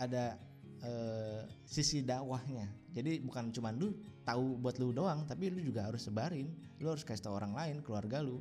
ada 0.00 0.40
eh, 0.80 1.44
sisi 1.68 2.00
dakwahnya. 2.00 2.66
Jadi 2.92 3.20
bukan 3.24 3.52
cuma 3.52 3.72
lu 3.72 3.92
tahu 4.24 4.56
buat 4.60 4.76
lu 4.80 4.92
doang 4.92 5.28
tapi 5.28 5.52
lu 5.52 5.60
juga 5.60 5.84
harus 5.84 6.00
sebarin. 6.00 6.48
Lu 6.80 6.88
harus 6.88 7.04
kasih 7.04 7.28
tahu 7.28 7.36
orang 7.36 7.52
lain 7.52 7.84
keluarga 7.84 8.24
lu. 8.24 8.40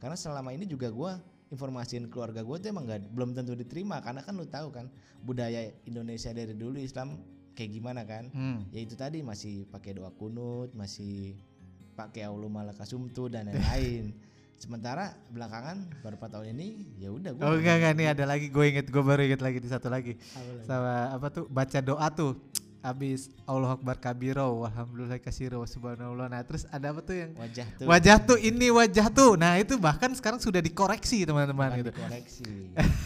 Karena 0.00 0.16
selama 0.16 0.56
ini 0.56 0.64
juga 0.64 0.88
gua 0.88 1.20
informasiin 1.52 2.10
keluarga 2.10 2.42
gua 2.42 2.56
tuh 2.58 2.72
emang 2.72 2.88
nggak 2.88 3.12
belum 3.12 3.36
tentu 3.36 3.52
diterima. 3.52 4.00
Karena 4.00 4.24
kan 4.24 4.32
lu 4.32 4.48
tahu 4.48 4.72
kan 4.72 4.88
budaya 5.20 5.68
Indonesia 5.84 6.32
dari 6.32 6.56
dulu 6.56 6.80
Islam 6.80 7.35
kayak 7.56 7.70
gimana 7.72 8.04
kan? 8.04 8.28
Hmm. 8.36 8.68
ya 8.68 8.84
itu 8.84 8.92
tadi 8.94 9.24
masih 9.24 9.64
pakai 9.72 9.96
doa 9.96 10.12
kunut 10.12 10.76
masih 10.76 11.34
pakai 11.96 12.28
Allah 12.28 12.46
malakasumtu 12.52 13.32
dan 13.32 13.48
lain-lain. 13.48 14.12
Sementara 14.56 15.12
belakangan 15.28 15.84
beberapa 16.00 16.32
tahun 16.32 16.56
ini 16.56 16.68
ya 16.96 17.12
udah 17.12 17.32
gua 17.36 17.44
Oh 17.44 17.56
enggak 17.60 17.76
enggak 17.76 17.92
nih 17.96 18.06
ada 18.12 18.24
lagi 18.24 18.48
gue 18.48 18.64
inget 18.64 18.88
gue 18.88 19.02
baru 19.04 19.20
inget 19.24 19.40
lagi 19.44 19.60
di 19.60 19.68
satu 19.68 19.92
lagi. 19.92 20.16
Apa 20.16 20.48
lagi? 20.48 20.64
sama 20.64 20.94
apa 21.12 21.26
tuh 21.28 21.44
baca 21.48 21.78
doa 21.84 22.08
tuh 22.08 22.32
abis 22.80 23.34
Allah 23.44 23.76
Akbar 23.76 24.00
kabiro 24.00 24.64
alhamdulillah 24.64 25.20
kasiro 25.20 25.60
subhanallah. 25.68 26.32
Nah 26.32 26.40
terus 26.40 26.64
ada 26.72 26.88
apa 26.88 27.04
tuh 27.04 27.16
yang 27.20 27.36
wajah 27.36 27.68
tuh. 27.76 27.84
Wajah 27.84 28.16
tuh 28.24 28.38
ini 28.40 28.68
wajah 28.72 29.06
tuh. 29.12 29.32
Nah 29.36 29.60
itu 29.60 29.76
bahkan 29.76 30.08
sekarang 30.16 30.40
sudah 30.40 30.64
dikoreksi 30.64 31.28
teman-teman 31.28 31.84
gitu. 31.84 31.92
dikoreksi 31.92 32.72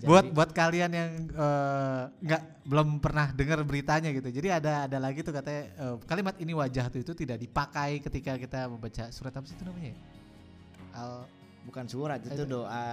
Jadi- 0.00 0.30
buat 0.32 0.50
kalian 0.50 0.90
yang 0.90 1.10
eh, 1.30 2.02
nggak 2.22 2.42
belum 2.66 2.98
pernah 2.98 3.30
dengar 3.30 3.62
beritanya 3.62 4.10
gitu 4.10 4.28
jadi 4.30 4.58
ada 4.58 4.86
ada 4.86 4.98
lagi 4.98 5.22
tuh 5.22 5.34
katanya 5.34 5.62
eh, 5.74 5.94
kalimat 6.04 6.34
ini 6.38 6.52
wajah 6.52 6.86
tuh 6.88 7.00
itu 7.02 7.12
tidak 7.12 7.38
dipakai 7.38 7.98
ketika 8.00 8.34
kita 8.36 8.66
membaca 8.66 9.10
surat 9.10 9.34
apa 9.34 9.46
sih 9.46 9.54
itu 9.54 9.64
namanya 9.66 9.94
al 10.96 11.28
bukan 11.66 11.82
surat 11.90 12.22
itu 12.22 12.46
doa 12.46 12.86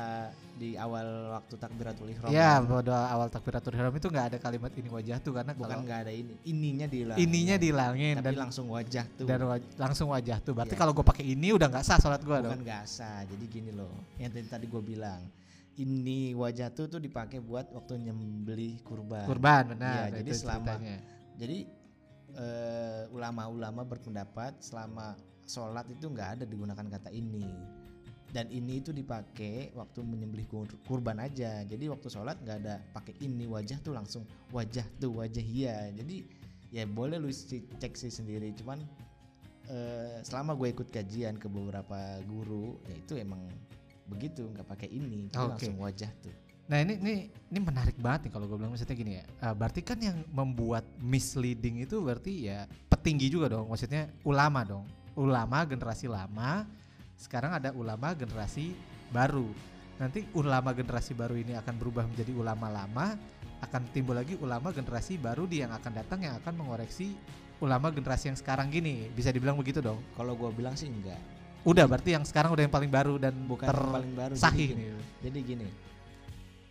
di 0.58 0.74
awal 0.74 1.30
waktu 1.38 1.54
takbiratul 1.62 2.10
ihram. 2.10 2.30
Iya, 2.30 2.58
pada 2.66 3.06
awal 3.14 3.30
takbiratul 3.30 3.74
ihram 3.78 3.94
itu 3.94 4.10
nggak 4.10 4.26
ada 4.34 4.38
kalimat 4.42 4.74
ini 4.74 4.90
wajah 4.90 5.18
tuh 5.22 5.34
karena 5.38 5.54
bukan 5.54 5.86
nggak 5.86 6.00
ada 6.10 6.14
ini. 6.14 6.34
Ininya 6.42 6.90
dihilang. 6.90 7.18
ininya 7.22 7.56
dihilangin 7.62 8.16
tapi 8.18 8.26
dan 8.26 8.36
langsung 8.50 8.66
wajah 8.74 9.06
tuh. 9.14 9.30
dan 9.30 9.40
waj- 9.46 9.70
langsung 9.78 10.08
wajah 10.10 10.38
tuh. 10.42 10.58
Berarti 10.58 10.74
Iya. 10.74 10.82
kalau 10.82 10.94
gue 10.98 11.06
pakai 11.06 11.26
ini 11.38 11.54
udah 11.54 11.70
nggak 11.70 11.86
sah 11.86 12.02
sholat 12.02 12.22
gue 12.26 12.34
bukan 12.34 12.50
dong. 12.50 12.66
nggak 12.66 12.84
sah. 12.90 13.22
Jadi 13.30 13.46
gini 13.46 13.72
loh. 13.78 13.94
Yang 14.18 14.50
tadi 14.50 14.66
gue 14.66 14.82
bilang. 14.82 15.22
Ini 15.74 16.38
wajah 16.38 16.70
tuh 16.70 16.86
tuh 16.86 17.02
dipakai 17.02 17.42
buat 17.42 17.74
waktu 17.74 17.98
nyembelih 17.98 18.78
kurban. 18.86 19.26
Kurban 19.26 19.74
benar. 19.74 20.14
Iya, 20.14 20.22
jadi 20.22 20.32
selama- 20.38 20.78
ceritanya. 20.78 20.98
Jadi 21.34 21.60
eh, 22.34 23.04
ulama-ulama 23.14 23.86
berpendapat 23.86 24.58
selama 24.58 25.14
sholat 25.46 25.86
itu 25.90 26.10
nggak 26.10 26.30
ada 26.42 26.44
digunakan 26.46 26.86
kata 26.86 27.10
ini. 27.10 27.46
Dan 28.34 28.50
ini 28.50 28.82
itu 28.82 28.90
dipakai 28.90 29.70
waktu 29.78 30.02
menyembelih 30.02 30.50
kur- 30.50 30.78
kurban 30.90 31.22
aja. 31.22 31.62
Jadi 31.62 31.86
waktu 31.90 32.10
sholat 32.10 32.42
nggak 32.42 32.58
ada 32.66 32.82
pakai 32.90 33.14
ini 33.22 33.46
wajah 33.46 33.78
tuh 33.82 33.94
langsung 33.94 34.26
wajah 34.50 34.86
tuh 34.98 35.22
wajah 35.22 35.46
iya. 35.46 35.90
Jadi 35.94 36.26
ya 36.74 36.90
boleh 36.90 37.22
lu 37.22 37.30
cek 37.78 37.94
sih 37.94 38.10
sendiri. 38.10 38.50
Cuman 38.58 38.82
eh, 39.70 40.18
selama 40.26 40.58
gue 40.58 40.74
ikut 40.74 40.90
kajian 40.90 41.38
ke 41.38 41.46
beberapa 41.46 42.18
guru, 42.26 42.82
ya 42.90 42.98
itu 42.98 43.14
emang 43.18 43.46
begitu 44.14 44.46
nggak 44.46 44.68
pakai 44.70 44.90
ini, 44.94 45.28
Oke. 45.34 45.58
langsung 45.58 45.82
wajah 45.82 46.12
tuh. 46.22 46.34
Nah 46.64 46.80
ini 46.80 46.96
ini 46.96 47.16
ini 47.28 47.60
menarik 47.60 48.00
banget 48.00 48.30
nih 48.30 48.32
kalau 48.32 48.48
gue 48.48 48.56
bilang 48.56 48.72
maksudnya 48.72 48.96
gini 48.96 49.20
ya. 49.20 49.24
Eh, 49.28 49.54
berarti 49.54 49.82
kan 49.84 50.00
yang 50.00 50.24
membuat 50.32 50.88
misleading 51.04 51.84
itu 51.84 52.00
berarti 52.00 52.48
ya 52.48 52.64
petinggi 52.88 53.28
juga 53.28 53.52
dong. 53.52 53.68
Maksudnya 53.68 54.08
ulama 54.24 54.64
dong. 54.64 54.86
Ulama 55.20 55.68
generasi 55.68 56.08
lama. 56.08 56.64
Sekarang 57.20 57.52
ada 57.52 57.76
ulama 57.76 58.16
generasi 58.16 58.72
baru. 59.12 59.46
Nanti 60.00 60.24
ulama 60.34 60.72
generasi 60.72 61.12
baru 61.12 61.36
ini 61.36 61.54
akan 61.60 61.76
berubah 61.76 62.08
menjadi 62.08 62.32
ulama 62.32 62.72
lama. 62.72 63.20
Akan 63.60 63.84
timbul 63.92 64.16
lagi 64.16 64.40
ulama 64.40 64.72
generasi 64.72 65.20
baru 65.20 65.44
di 65.48 65.64
yang 65.64 65.72
akan 65.72 65.92
datang 66.00 66.20
yang 66.24 66.36
akan 66.40 66.64
mengoreksi 66.64 67.16
ulama 67.60 67.92
generasi 67.92 68.32
yang 68.32 68.40
sekarang 68.40 68.72
gini. 68.72 69.12
Bisa 69.12 69.36
dibilang 69.36 69.60
begitu 69.60 69.84
dong. 69.84 70.00
Kalau 70.16 70.36
gue 70.36 70.50
bilang 70.56 70.80
sih 70.80 70.88
enggak, 70.88 71.20
Udah 71.64 71.88
berarti 71.88 72.12
yang 72.12 72.24
sekarang 72.24 72.52
udah 72.52 72.64
yang 72.68 72.74
paling 72.74 72.92
baru 72.92 73.16
dan 73.16 73.34
bukan 73.48 73.68
ter 73.72 73.78
yang 73.78 73.96
paling 73.96 74.14
baru. 74.14 74.34
Jadi 74.36 74.44
sahih 74.44 74.68
gini, 74.70 74.84
nih. 74.84 75.04
Jadi 75.24 75.40
gini, 75.42 75.68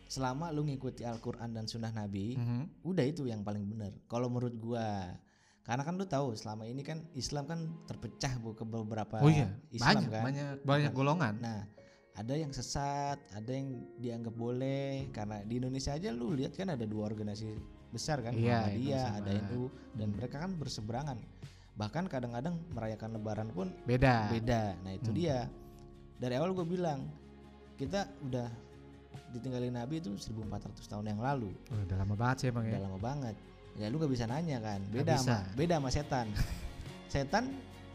selama 0.07 0.53
lu 0.53 0.63
ngikuti 0.63 1.03
Al-Quran 1.03 1.51
dan 1.51 1.65
Sunnah 1.65 1.89
Nabi, 1.91 2.37
Mhm. 2.37 2.85
udah 2.85 3.05
itu 3.05 3.25
yang 3.25 3.41
paling 3.41 3.65
benar. 3.65 3.93
Kalau 4.05 4.29
menurut 4.29 4.53
gua, 4.55 5.17
karena 5.63 5.83
kan 5.83 5.97
lu 5.97 6.05
tahu 6.05 6.37
selama 6.37 6.69
ini 6.69 6.85
kan 6.85 7.01
Islam 7.15 7.49
kan 7.49 7.59
terpecah 7.87 8.37
bu 8.37 8.53
ke 8.53 8.63
beberapa 8.63 9.17
Oh 9.19 9.33
iya, 9.33 9.49
Islam 9.71 10.05
banyak 10.05 10.11
kan. 10.11 10.23
banyak 10.23 10.47
banyak 10.61 10.91
Nah, 10.93 10.97
golongan. 10.97 11.35
Nah, 11.41 11.61
ada 12.13 12.35
yang 12.37 12.53
sesat, 12.53 13.17
ada 13.33 13.49
yang 13.49 13.73
dianggap 13.97 14.37
boleh 14.37 15.09
karena 15.09 15.41
di 15.41 15.57
Indonesia 15.57 15.97
aja 15.97 16.13
lu 16.13 16.37
lihat 16.37 16.53
kan 16.53 16.69
ada 16.69 16.85
dua 16.85 17.09
organisasi 17.09 17.57
besar 17.89 18.21
kan, 18.21 18.37
Iya, 18.37 18.69
Muhammadiyah, 18.69 19.09
ada 19.17 19.31
NU 19.49 19.69
dan 19.97 20.13
Hmm. 20.13 20.17
mereka 20.17 20.37
kan 20.37 20.53
berseberangan. 20.53 21.17
Bahkan 21.73 22.05
kadang-kadang 22.07 22.61
merayakan 22.71 23.17
Lebaran 23.17 23.49
pun 23.51 23.73
Beda. 23.83 24.29
beda. 24.29 24.77
Nah 24.81 24.93
itu 24.93 25.09
Hmm. 25.09 25.17
dia. 25.17 25.39
Dari 26.17 26.35
awal 26.37 26.53
gue 26.53 26.67
bilang 26.69 27.09
kita 27.75 28.05
udah 28.23 28.47
ditinggalin 29.33 29.73
Nabi 29.73 29.99
itu 29.99 30.13
1400 30.13 30.85
tahun 30.85 31.09
yang 31.09 31.21
lalu. 31.21 31.51
Oh, 31.69 31.81
udah 31.81 31.97
lama 31.97 32.15
banget 32.15 32.37
sih 32.39 32.49
emang 32.49 32.69
ya. 32.69 32.77
Udah 32.77 32.83
lama 32.87 32.99
banget. 33.01 33.37
Ya 33.75 33.89
lu 33.89 33.97
gak 33.97 34.13
bisa 34.13 34.29
nanya 34.29 34.61
kan. 34.61 34.81
Beda 34.87 35.17
sama 35.17 35.49
beda 35.55 35.75
sama 35.81 35.89
setan. 35.89 36.27
setan 37.13 37.45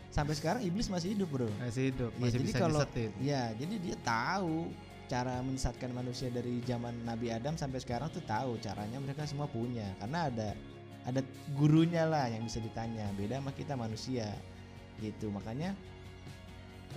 sampai 0.10 0.34
sekarang 0.34 0.62
iblis 0.62 0.90
masih 0.90 1.14
hidup, 1.14 1.30
Bro. 1.30 1.50
Masih 1.60 1.94
hidup, 1.94 2.10
Ya, 2.12 2.20
masih 2.20 2.34
jadi 2.34 2.46
bisa 2.48 2.58
kalau- 2.58 2.82
disetin. 2.82 3.12
Ya, 3.22 3.44
jadi 3.54 3.76
dia 3.78 3.98
tahu 4.00 4.74
cara 5.08 5.40
menyesatkan 5.40 5.94
manusia 5.94 6.28
dari 6.28 6.60
zaman 6.62 7.06
Nabi 7.06 7.32
Adam 7.32 7.56
sampai 7.56 7.80
sekarang 7.80 8.10
tuh 8.10 8.20
tahu 8.22 8.58
caranya 8.60 8.98
mereka 8.98 9.24
semua 9.24 9.48
punya 9.48 9.88
karena 9.98 10.28
ada 10.28 10.50
ada 11.08 11.24
gurunya 11.56 12.04
lah 12.04 12.28
yang 12.28 12.44
bisa 12.44 12.60
ditanya. 12.60 13.08
Beda 13.16 13.40
sama 13.40 13.56
kita 13.56 13.80
manusia 13.80 14.28
gitu. 15.00 15.32
Makanya 15.32 15.72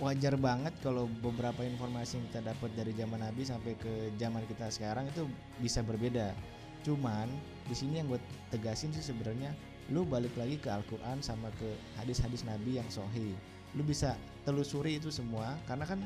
wajar 0.03 0.35
banget 0.35 0.75
kalau 0.83 1.07
beberapa 1.23 1.63
informasi 1.63 2.19
yang 2.19 2.25
kita 2.29 2.41
dapat 2.51 2.69
dari 2.75 2.91
zaman 2.93 3.23
Nabi 3.23 3.41
sampai 3.47 3.73
ke 3.79 4.11
zaman 4.19 4.43
kita 4.51 4.67
sekarang 4.67 5.07
itu 5.07 5.23
bisa 5.63 5.79
berbeda. 5.79 6.35
Cuman 6.83 7.31
di 7.65 7.75
sini 7.77 8.03
yang 8.03 8.11
gue 8.11 8.19
tegasin 8.51 8.91
sih 8.91 9.01
sebenarnya 9.01 9.55
lu 9.89 10.07
balik 10.07 10.31
lagi 10.39 10.55
ke 10.59 10.71
Al-Quran 10.71 11.19
sama 11.23 11.51
ke 11.59 11.67
hadis-hadis 11.99 12.47
Nabi 12.47 12.79
yang 12.79 12.87
sohi 12.87 13.35
lu 13.75 13.83
bisa 13.83 14.19
telusuri 14.43 14.99
itu 14.99 15.07
semua 15.11 15.55
karena 15.67 15.87
kan 15.87 15.99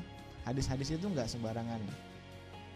hadis-hadis 0.45 0.93
itu 0.93 1.05
nggak 1.09 1.25
sembarangan 1.29 1.81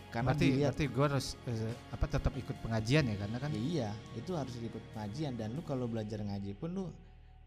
karena 0.10 0.34
berarti 0.34 0.46
dilihat 0.50 0.74
berarti 0.74 0.86
gue 0.90 1.06
harus 1.06 1.28
eh, 1.46 1.74
apa 1.94 2.06
tetap 2.10 2.34
ikut 2.34 2.58
pengajian 2.66 3.04
ya 3.06 3.16
karena 3.22 3.38
kan? 3.38 3.50
Ya 3.54 3.62
iya 3.62 3.90
itu 4.18 4.32
harus 4.34 4.54
ikut 4.58 4.84
pengajian. 4.94 5.38
Dan 5.38 5.54
lu 5.54 5.62
kalau 5.62 5.86
belajar 5.86 6.18
ngaji 6.22 6.58
pun 6.58 6.74
lu 6.74 6.86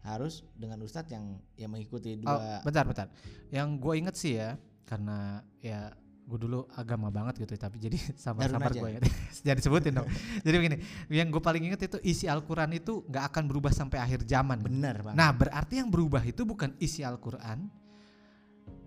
harus 0.03 0.43
dengan 0.55 0.79
ustadz 0.83 1.11
yang 1.11 1.39
yang 1.55 1.71
mengikuti 1.71 2.15
oh, 2.23 2.23
dua 2.23 2.63
bentar 2.63 2.83
bentar. 2.87 3.07
Yang 3.51 3.67
gue 3.79 3.93
inget 3.99 4.15
sih 4.15 4.33
ya 4.39 4.55
karena 4.87 5.43
ya 5.59 5.91
gue 6.23 6.39
dulu 6.39 6.63
agama 6.79 7.11
banget 7.11 7.43
gitu 7.43 7.59
tapi 7.59 7.83
jadi 7.83 7.99
aja. 8.71 8.79
gue 8.79 8.91
ya? 8.95 9.01
Jadi 9.51 9.59
sebutin 9.59 9.91
dong. 9.99 10.07
Jadi 10.39 10.55
begini 10.55 10.77
yang 11.11 11.27
gue 11.27 11.43
paling 11.43 11.67
inget 11.67 11.91
itu 11.91 11.97
isi 11.99 12.31
Al-Quran 12.31 12.79
itu 12.79 13.03
nggak 13.11 13.35
akan 13.35 13.43
berubah 13.43 13.75
sampai 13.75 13.99
akhir 13.99 14.23
zaman. 14.23 14.63
Benar 14.63 15.03
bang 15.03 15.15
nah 15.19 15.35
berarti 15.35 15.83
yang 15.83 15.91
berubah 15.91 16.23
itu 16.23 16.47
bukan 16.47 16.71
isi 16.79 17.03
Al-Quran 17.03 17.67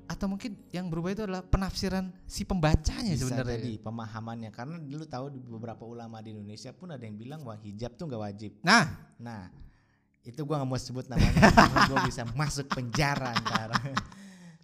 atau 0.06 0.26
mungkin 0.30 0.54
yang 0.70 0.86
berubah 0.86 1.10
itu 1.12 1.22
adalah 1.26 1.42
penafsiran 1.42 2.14
si 2.24 2.46
pembacanya 2.46 3.14
bisa 3.14 3.26
sebenarnya. 3.26 3.58
jadi 3.58 3.72
pemahamannya. 3.82 4.50
Karena 4.54 4.78
dulu 4.78 5.04
tahu 5.06 5.26
di 5.34 5.40
beberapa 5.42 5.82
ulama 5.82 6.22
di 6.22 6.32
Indonesia 6.34 6.70
pun 6.70 6.94
ada 6.94 7.02
yang 7.02 7.18
bilang 7.18 7.42
wah 7.42 7.58
hijab 7.58 7.98
tuh 7.98 8.06
nggak 8.06 8.22
wajib. 8.22 8.50
Nah. 8.62 8.86
Nah 9.18 9.50
itu 10.26 10.42
gua 10.42 10.58
nggak 10.62 10.70
mau 10.70 10.78
sebut 10.78 11.06
namanya 11.06 11.50
gua 11.90 12.02
bisa 12.02 12.26
masuk 12.34 12.66
penjara 12.70 13.34
ntar. 13.42 13.70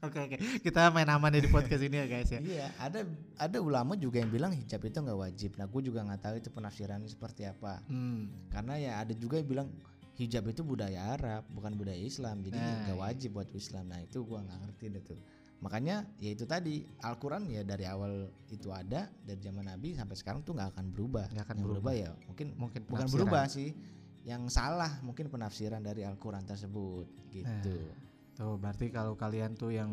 Oke 0.03 0.19
oke, 0.19 0.35
kita 0.67 0.91
main 0.91 1.07
aman 1.07 1.31
ya 1.31 1.47
di 1.47 1.47
podcast 1.47 1.79
ini 1.79 1.95
ya 1.95 2.11
guys 2.11 2.27
ya. 2.27 2.43
iya 2.43 2.67
ada 2.75 3.07
ada 3.39 3.63
ulama 3.63 3.95
juga 3.95 4.19
yang 4.19 4.35
bilang 4.35 4.51
hijab 4.51 4.83
itu 4.83 4.99
nggak 4.99 5.15
wajib. 5.15 5.55
Nah 5.55 5.71
gue 5.71 5.79
juga 5.79 6.03
nggak 6.03 6.19
tahu 6.27 6.35
itu 6.43 6.51
penafsirannya 6.51 7.07
seperti 7.07 7.47
apa. 7.47 7.87
Hmm. 7.87 8.27
karena 8.51 8.83
ya 8.83 8.93
ada 8.99 9.15
juga 9.15 9.39
yang 9.39 9.47
bilang 9.47 9.69
hijab 10.23 10.47
itu 10.47 10.63
budaya 10.63 11.19
Arab 11.19 11.43
bukan 11.51 11.75
budaya 11.75 11.99
Islam 11.99 12.41
jadi 12.41 12.55
Nah, 12.55 12.87
nggak 12.87 12.97
iya. 12.97 13.03
wajib 13.03 13.31
buat 13.35 13.51
Islam 13.53 13.85
nah 13.91 13.99
itu 13.99 14.23
gua 14.23 14.41
nggak 14.47 14.59
ngerti 14.63 14.85
deh 14.95 15.03
tuh 15.03 15.21
makanya 15.63 15.97
ya 16.19 16.31
itu 16.35 16.43
tadi 16.43 16.83
Al-Quran 17.03 17.47
ya 17.47 17.63
dari 17.63 17.87
awal 17.87 18.27
itu 18.51 18.71
ada 18.71 19.07
dari 19.23 19.39
zaman 19.39 19.67
Nabi 19.67 19.95
sampai 19.95 20.17
sekarang 20.19 20.43
tuh 20.43 20.59
nggak 20.59 20.75
akan 20.75 20.87
berubah 20.91 21.27
Nggak 21.31 21.45
akan 21.47 21.57
yang 21.59 21.67
berubah. 21.71 21.93
ya 21.95 22.11
mungkin 22.27 22.47
Mungkin 22.59 22.81
bukan 22.87 23.07
berubah 23.11 23.43
sih 23.47 23.71
yang 24.23 24.47
salah 24.47 25.03
mungkin 25.03 25.27
penafsiran 25.27 25.83
dari 25.83 26.03
Al-Quran 26.03 26.43
tersebut 26.43 27.07
gitu 27.31 27.75
Tuh 28.33 28.57
berarti 28.57 28.89
kalau 28.89 29.15
kalian 29.15 29.55
tuh 29.55 29.71
yang 29.71 29.93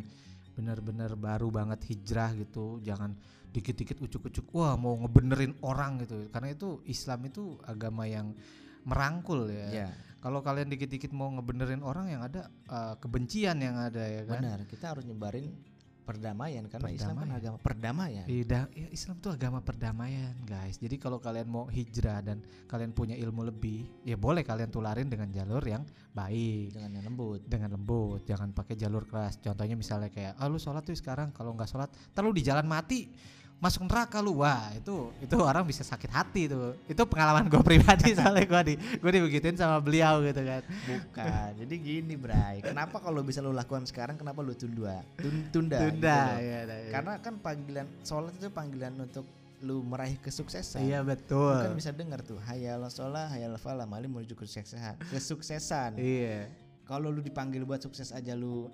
benar-benar 0.56 1.16
baru 1.16 1.48
banget 1.48 1.88
hijrah 1.88 2.36
gitu, 2.36 2.84
jangan 2.84 3.16
dikit-dikit 3.52 3.96
ucuk-ucuk 4.00 4.44
wah 4.52 4.76
mau 4.76 4.96
ngebenerin 4.96 5.56
orang 5.64 6.04
gitu. 6.04 6.28
Karena 6.32 6.52
itu 6.52 6.80
Islam 6.84 7.28
itu 7.28 7.56
agama 7.64 8.04
yang 8.08 8.36
merangkul 8.84 9.48
ya. 9.48 9.68
ya 9.86 9.90
Kalau 10.20 10.44
kalian 10.44 10.68
dikit-dikit 10.68 11.12
mau 11.16 11.32
ngebenerin 11.32 11.80
orang 11.80 12.12
yang 12.12 12.22
ada 12.22 12.52
eh, 12.68 12.96
kebencian 13.00 13.58
yang 13.60 13.80
ada 13.80 14.04
ya 14.04 14.22
kan. 14.28 14.40
benar 14.44 14.60
kita 14.68 14.92
harus 14.92 15.08
nyebarin 15.08 15.56
perdamaian 16.04 16.66
karena 16.66 16.90
Islam 16.90 17.22
kan 17.22 17.30
Perdamaian. 17.30 17.38
agama 17.38 17.58
perdamaian 17.62 18.26
Iya, 18.26 18.66
ya, 18.74 18.88
Islam 18.90 19.22
tuh 19.22 19.38
agama 19.38 19.62
perdamaian, 19.62 20.34
guys. 20.42 20.82
Jadi 20.82 20.98
kalau 20.98 21.22
kalian 21.22 21.46
mau 21.46 21.70
hijrah 21.70 22.26
dan 22.26 22.42
kalian 22.66 22.98
punya 22.98 23.14
ilmu 23.14 23.46
lebih, 23.46 23.86
ya 24.02 24.18
boleh 24.18 24.42
kalian 24.42 24.74
tularin 24.74 25.06
dengan 25.06 25.30
jalur 25.30 25.62
yang 25.62 25.86
baik. 26.10 26.74
dengan 26.74 26.98
yang 26.98 27.06
lembut 27.14 27.46
dengan 27.46 27.78
lembut 27.78 28.26
jangan 28.26 28.50
pakai 28.52 28.74
jalur 28.74 29.06
keras 29.06 29.38
contohnya 29.38 29.78
misalnya 29.78 30.10
kayak 30.10 30.34
ah 30.36 30.50
lu 30.50 30.58
sholat 30.58 30.82
tuh 30.82 30.98
sekarang 30.98 31.30
kalau 31.30 31.54
nggak 31.54 31.70
sholat 31.70 31.94
terlalu 32.12 32.42
di 32.42 32.44
jalan 32.50 32.66
mati 32.66 33.14
masuk 33.60 33.84
neraka 33.86 34.24
lu 34.24 34.39
wah 34.39 34.72
itu 34.72 35.12
itu 35.20 35.36
orang 35.36 35.68
bisa 35.68 35.84
sakit 35.84 36.08
hati 36.08 36.48
tuh 36.48 36.80
itu 36.88 37.04
pengalaman 37.04 37.44
gue 37.46 37.60
pribadi 37.60 38.12
soalnya 38.18 38.48
gue 38.48 38.62
di 38.72 38.74
gue 38.80 39.12
dibegituin 39.12 39.60
sama 39.60 39.84
beliau 39.84 40.24
gitu 40.24 40.39
kan 40.42 40.63
Bukan. 40.88 41.50
Jadi 41.60 41.75
gini, 41.75 42.16
Bray. 42.16 42.63
Kenapa 42.63 43.04
kalau 43.04 43.20
bisa 43.20 43.44
lu 43.44 43.51
lakukan 43.51 43.84
sekarang 43.84 44.16
kenapa 44.16 44.39
lu 44.39 44.56
tunda? 44.56 45.04
Tun- 45.20 45.51
tunda. 45.51 45.75
gitu 45.75 46.00
tunda 46.00 46.18
loh. 46.34 46.39
ya, 46.39 46.60
ya, 46.63 46.75
ya. 46.88 46.92
Karena 46.92 47.13
kan 47.20 47.34
panggilan 47.38 47.88
sholat 48.01 48.34
itu 48.39 48.48
panggilan 48.50 48.94
untuk 48.96 49.25
lu 49.60 49.84
meraih 49.84 50.16
kesuksesan. 50.24 50.80
iya 50.80 51.04
Lu 51.04 51.12
betul 51.12 51.51
kan 51.51 51.75
bisa 51.75 51.92
dengar 51.92 52.24
tuh 52.24 52.39
hayal 52.48 52.80
sholat, 52.88 53.28
hayal 53.28 53.60
falah, 53.60 53.84
mali 53.84 54.08
menuju 54.08 54.34
kesuksesan. 54.34 54.96
Kesuksesan. 55.12 56.00
iya 56.00 56.48
Kalau 56.88 57.12
lu 57.12 57.20
dipanggil 57.20 57.68
buat 57.68 57.84
sukses 57.84 58.10
aja 58.10 58.34
lu 58.34 58.72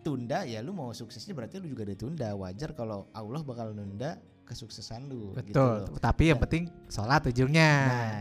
tunda 0.00 0.44
ya 0.48 0.64
lu 0.64 0.72
mau 0.72 0.90
suksesnya 0.92 1.36
berarti 1.36 1.60
lu 1.60 1.68
juga 1.70 1.84
ditunda. 1.84 2.32
Wajar 2.36 2.72
kalau 2.72 3.08
Allah 3.12 3.40
bakal 3.44 3.72
nunda 3.76 4.16
kesuksesan 4.50 5.06
lu 5.06 5.30
gitu 5.46 5.54
betul 5.54 5.86
loh. 5.86 6.00
tapi 6.02 6.34
yang 6.34 6.40
penting 6.42 6.66
sholat 6.90 7.22
ujungnya 7.22 7.70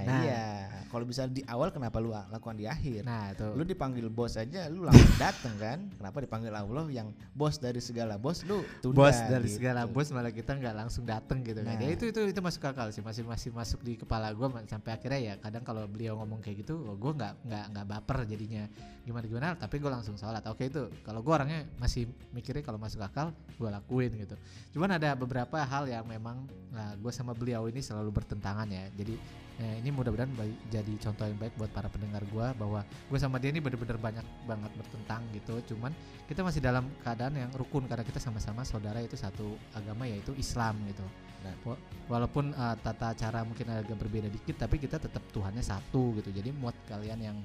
Nah, 0.06 0.22
iya. 0.22 0.46
kalau 0.90 1.06
bisa 1.06 1.26
di 1.26 1.42
awal 1.46 1.70
kenapa 1.70 1.98
lu 1.98 2.10
lakukan 2.14 2.58
di 2.58 2.66
akhir? 2.66 3.06
Nah, 3.06 3.34
itu. 3.34 3.46
Lu 3.54 3.64
dipanggil 3.66 4.06
bos 4.10 4.38
aja 4.38 4.66
lu 4.70 4.86
langsung 4.86 5.18
dateng 5.22 5.54
kan? 5.58 5.80
Kenapa 5.98 6.18
dipanggil 6.22 6.54
Allah 6.54 6.86
yang 6.90 7.10
bos 7.34 7.58
dari 7.58 7.82
segala 7.82 8.18
bos 8.18 8.42
lu 8.46 8.62
tunda 8.82 8.98
bos 8.98 9.18
dari 9.30 9.48
gitu. 9.50 9.62
segala 9.62 9.86
bos 9.86 10.10
malah 10.14 10.34
kita 10.34 10.58
nggak 10.58 10.76
langsung 10.76 11.06
dateng 11.06 11.42
gitu 11.42 11.62
kan. 11.66 11.78
Nah. 11.78 11.82
Ya 11.82 11.90
itu 11.94 12.10
itu 12.10 12.20
itu 12.26 12.40
masuk 12.42 12.62
akal 12.66 12.90
sih, 12.94 13.02
masih 13.02 13.24
masih 13.26 13.50
masuk 13.54 13.80
di 13.82 13.98
kepala 13.98 14.30
gua 14.34 14.50
sampai 14.66 14.92
akhirnya 14.98 15.20
ya 15.22 15.34
kadang 15.38 15.64
kalau 15.66 15.86
beliau 15.86 16.18
ngomong 16.22 16.42
kayak 16.42 16.66
gitu, 16.66 16.78
gua 16.98 17.12
nggak 17.16 17.34
nggak 17.46 17.66
nggak 17.74 17.86
baper 17.86 18.18
jadinya 18.28 18.64
gimana 19.06 19.26
gimana, 19.26 19.48
tapi 19.58 19.76
gua 19.82 19.92
langsung 19.98 20.18
sholat. 20.18 20.42
Oke 20.50 20.70
itu 20.70 20.90
kalau 21.06 21.22
gua 21.22 21.42
orangnya 21.42 21.66
masih 21.78 22.06
mikirnya 22.34 22.66
kalau 22.66 22.78
masuk 22.82 23.02
akal 23.02 23.30
gua 23.62 23.78
lakuin 23.78 24.14
gitu. 24.18 24.36
Cuman 24.74 24.98
ada 24.98 25.14
beberapa 25.14 25.58
hal 25.62 25.86
yang 25.86 26.04
memang 26.06 26.19
nah, 26.22 26.94
gua 27.00 27.12
sama 27.12 27.32
beliau 27.32 27.66
ini 27.72 27.80
selalu 27.80 28.12
bertentangan 28.12 28.68
ya. 28.70 28.86
Jadi 28.94 29.16
eh, 29.60 29.76
ini 29.84 29.90
mudah-mudahan 29.92 30.32
jadi 30.72 30.94
contoh 31.00 31.26
yang 31.28 31.40
baik 31.40 31.54
buat 31.60 31.72
para 31.72 31.88
pendengar 31.92 32.24
gua 32.32 32.56
bahwa 32.56 32.84
gue 32.84 33.20
sama 33.20 33.40
dia 33.40 33.52
ini 33.52 33.60
bener-bener 33.60 34.00
banyak 34.00 34.26
banget 34.48 34.72
bertentang 34.76 35.22
gitu. 35.36 35.76
Cuman 35.76 35.92
kita 36.28 36.44
masih 36.44 36.64
dalam 36.64 36.88
keadaan 37.04 37.36
yang 37.36 37.52
rukun 37.56 37.88
karena 37.88 38.08
kita 38.08 38.20
sama-sama 38.22 38.64
saudara 38.64 39.04
itu 39.04 39.20
satu 39.20 39.60
agama 39.76 40.08
yaitu 40.08 40.32
Islam 40.40 40.80
gitu. 40.88 41.04
Nah. 41.44 41.56
Wa- 41.64 41.82
Walaupun 42.10 42.58
uh, 42.58 42.74
tata 42.82 43.14
cara 43.14 43.46
mungkin 43.46 43.70
agak 43.70 43.94
berbeda 43.94 44.34
dikit 44.34 44.66
tapi 44.66 44.82
kita 44.82 44.98
tetap 44.98 45.22
Tuhannya 45.30 45.62
satu 45.62 46.18
gitu. 46.18 46.34
Jadi 46.34 46.50
muat 46.56 46.74
kalian 46.90 47.20
yang 47.22 47.38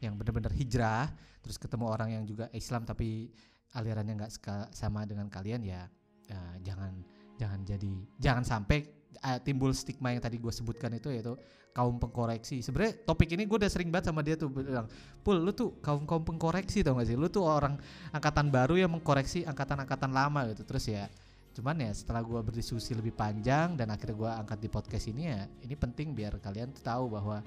yang 0.00 0.16
benar-benar 0.16 0.52
hijrah 0.56 1.08
terus 1.44 1.60
ketemu 1.60 1.86
orang 1.88 2.10
yang 2.20 2.24
juga 2.24 2.48
Islam 2.56 2.88
tapi 2.88 3.28
alirannya 3.76 4.16
nggak 4.16 4.32
sama 4.72 5.04
dengan 5.06 5.28
kalian 5.28 5.62
ya 5.62 5.86
uh, 6.32 6.56
jangan 6.64 6.92
jangan 7.40 7.64
jadi 7.64 7.92
jangan 8.20 8.44
sampai 8.44 8.84
uh, 9.24 9.38
timbul 9.40 9.72
stigma 9.72 10.12
yang 10.12 10.20
tadi 10.20 10.36
gue 10.36 10.52
sebutkan 10.52 10.92
itu 10.92 11.08
yaitu 11.08 11.34
kaum 11.70 11.96
pengkoreksi. 12.02 12.60
Sebenarnya 12.60 12.98
topik 13.06 13.30
ini 13.30 13.46
gue 13.46 13.56
udah 13.56 13.70
sering 13.70 13.88
banget 13.94 14.10
sama 14.10 14.20
dia 14.26 14.34
tuh 14.34 14.50
bilang, 14.50 14.90
Pul, 15.22 15.38
lu 15.38 15.54
tuh 15.54 15.78
kaum 15.78 16.02
kaum 16.02 16.22
pengkoreksi 16.26 16.82
tau 16.82 16.98
gak 16.98 17.06
sih? 17.06 17.16
Lu 17.16 17.30
tuh 17.30 17.46
orang 17.46 17.78
angkatan 18.10 18.50
baru 18.50 18.74
yang 18.74 18.90
mengkoreksi 18.90 19.46
angkatan-angkatan 19.46 20.10
lama 20.10 20.50
gitu. 20.50 20.66
Terus 20.66 20.84
ya, 20.90 21.06
cuman 21.54 21.78
ya 21.78 21.90
setelah 21.94 22.26
gue 22.26 22.40
berdiskusi 22.42 22.94
lebih 22.98 23.14
panjang 23.14 23.78
dan 23.78 23.94
akhirnya 23.94 24.16
gue 24.18 24.30
angkat 24.44 24.58
di 24.58 24.68
podcast 24.68 25.06
ini 25.14 25.30
ya, 25.30 25.46
ini 25.62 25.74
penting 25.78 26.10
biar 26.10 26.42
kalian 26.42 26.74
tuh 26.74 26.82
tahu 26.82 27.04
bahwa 27.14 27.38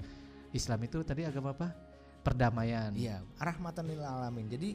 Islam 0.56 0.80
itu 0.88 1.04
tadi 1.04 1.28
agama 1.28 1.52
apa? 1.52 1.68
Perdamaian. 2.24 2.96
Iya, 2.96 3.20
rahmatan 3.36 3.84
lil 3.84 4.00
alamin. 4.00 4.48
Jadi 4.48 4.72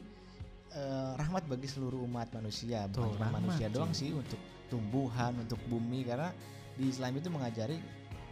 eh, 0.70 1.12
rahmat 1.18 1.50
bagi 1.50 1.66
seluruh 1.66 1.98
umat 2.06 2.30
manusia, 2.30 2.86
Tuh, 2.86 3.02
bukan 3.02 3.18
rahmat, 3.18 3.42
manusia 3.42 3.66
doang 3.66 3.90
sih 3.90 4.14
untuk 4.14 4.38
tumbuhan, 4.70 5.34
untuk 5.36 5.58
bumi 5.66 6.06
karena 6.06 6.30
di 6.74 6.88
Islam 6.88 7.18
itu 7.18 7.28
mengajari 7.28 7.76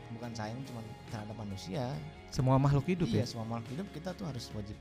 bukan 0.09 0.31
sayang 0.33 0.57
cuma 0.65 0.81
terhadap 1.11 1.37
manusia. 1.37 1.93
Semua 2.31 2.57
makhluk 2.57 2.87
hidup 2.87 3.09
iya, 3.09 3.25
ya. 3.25 3.25
semua 3.27 3.45
makhluk 3.45 3.69
hidup 3.75 3.89
kita 3.91 4.15
tuh 4.15 4.25
harus 4.25 4.49
wajib 4.55 4.77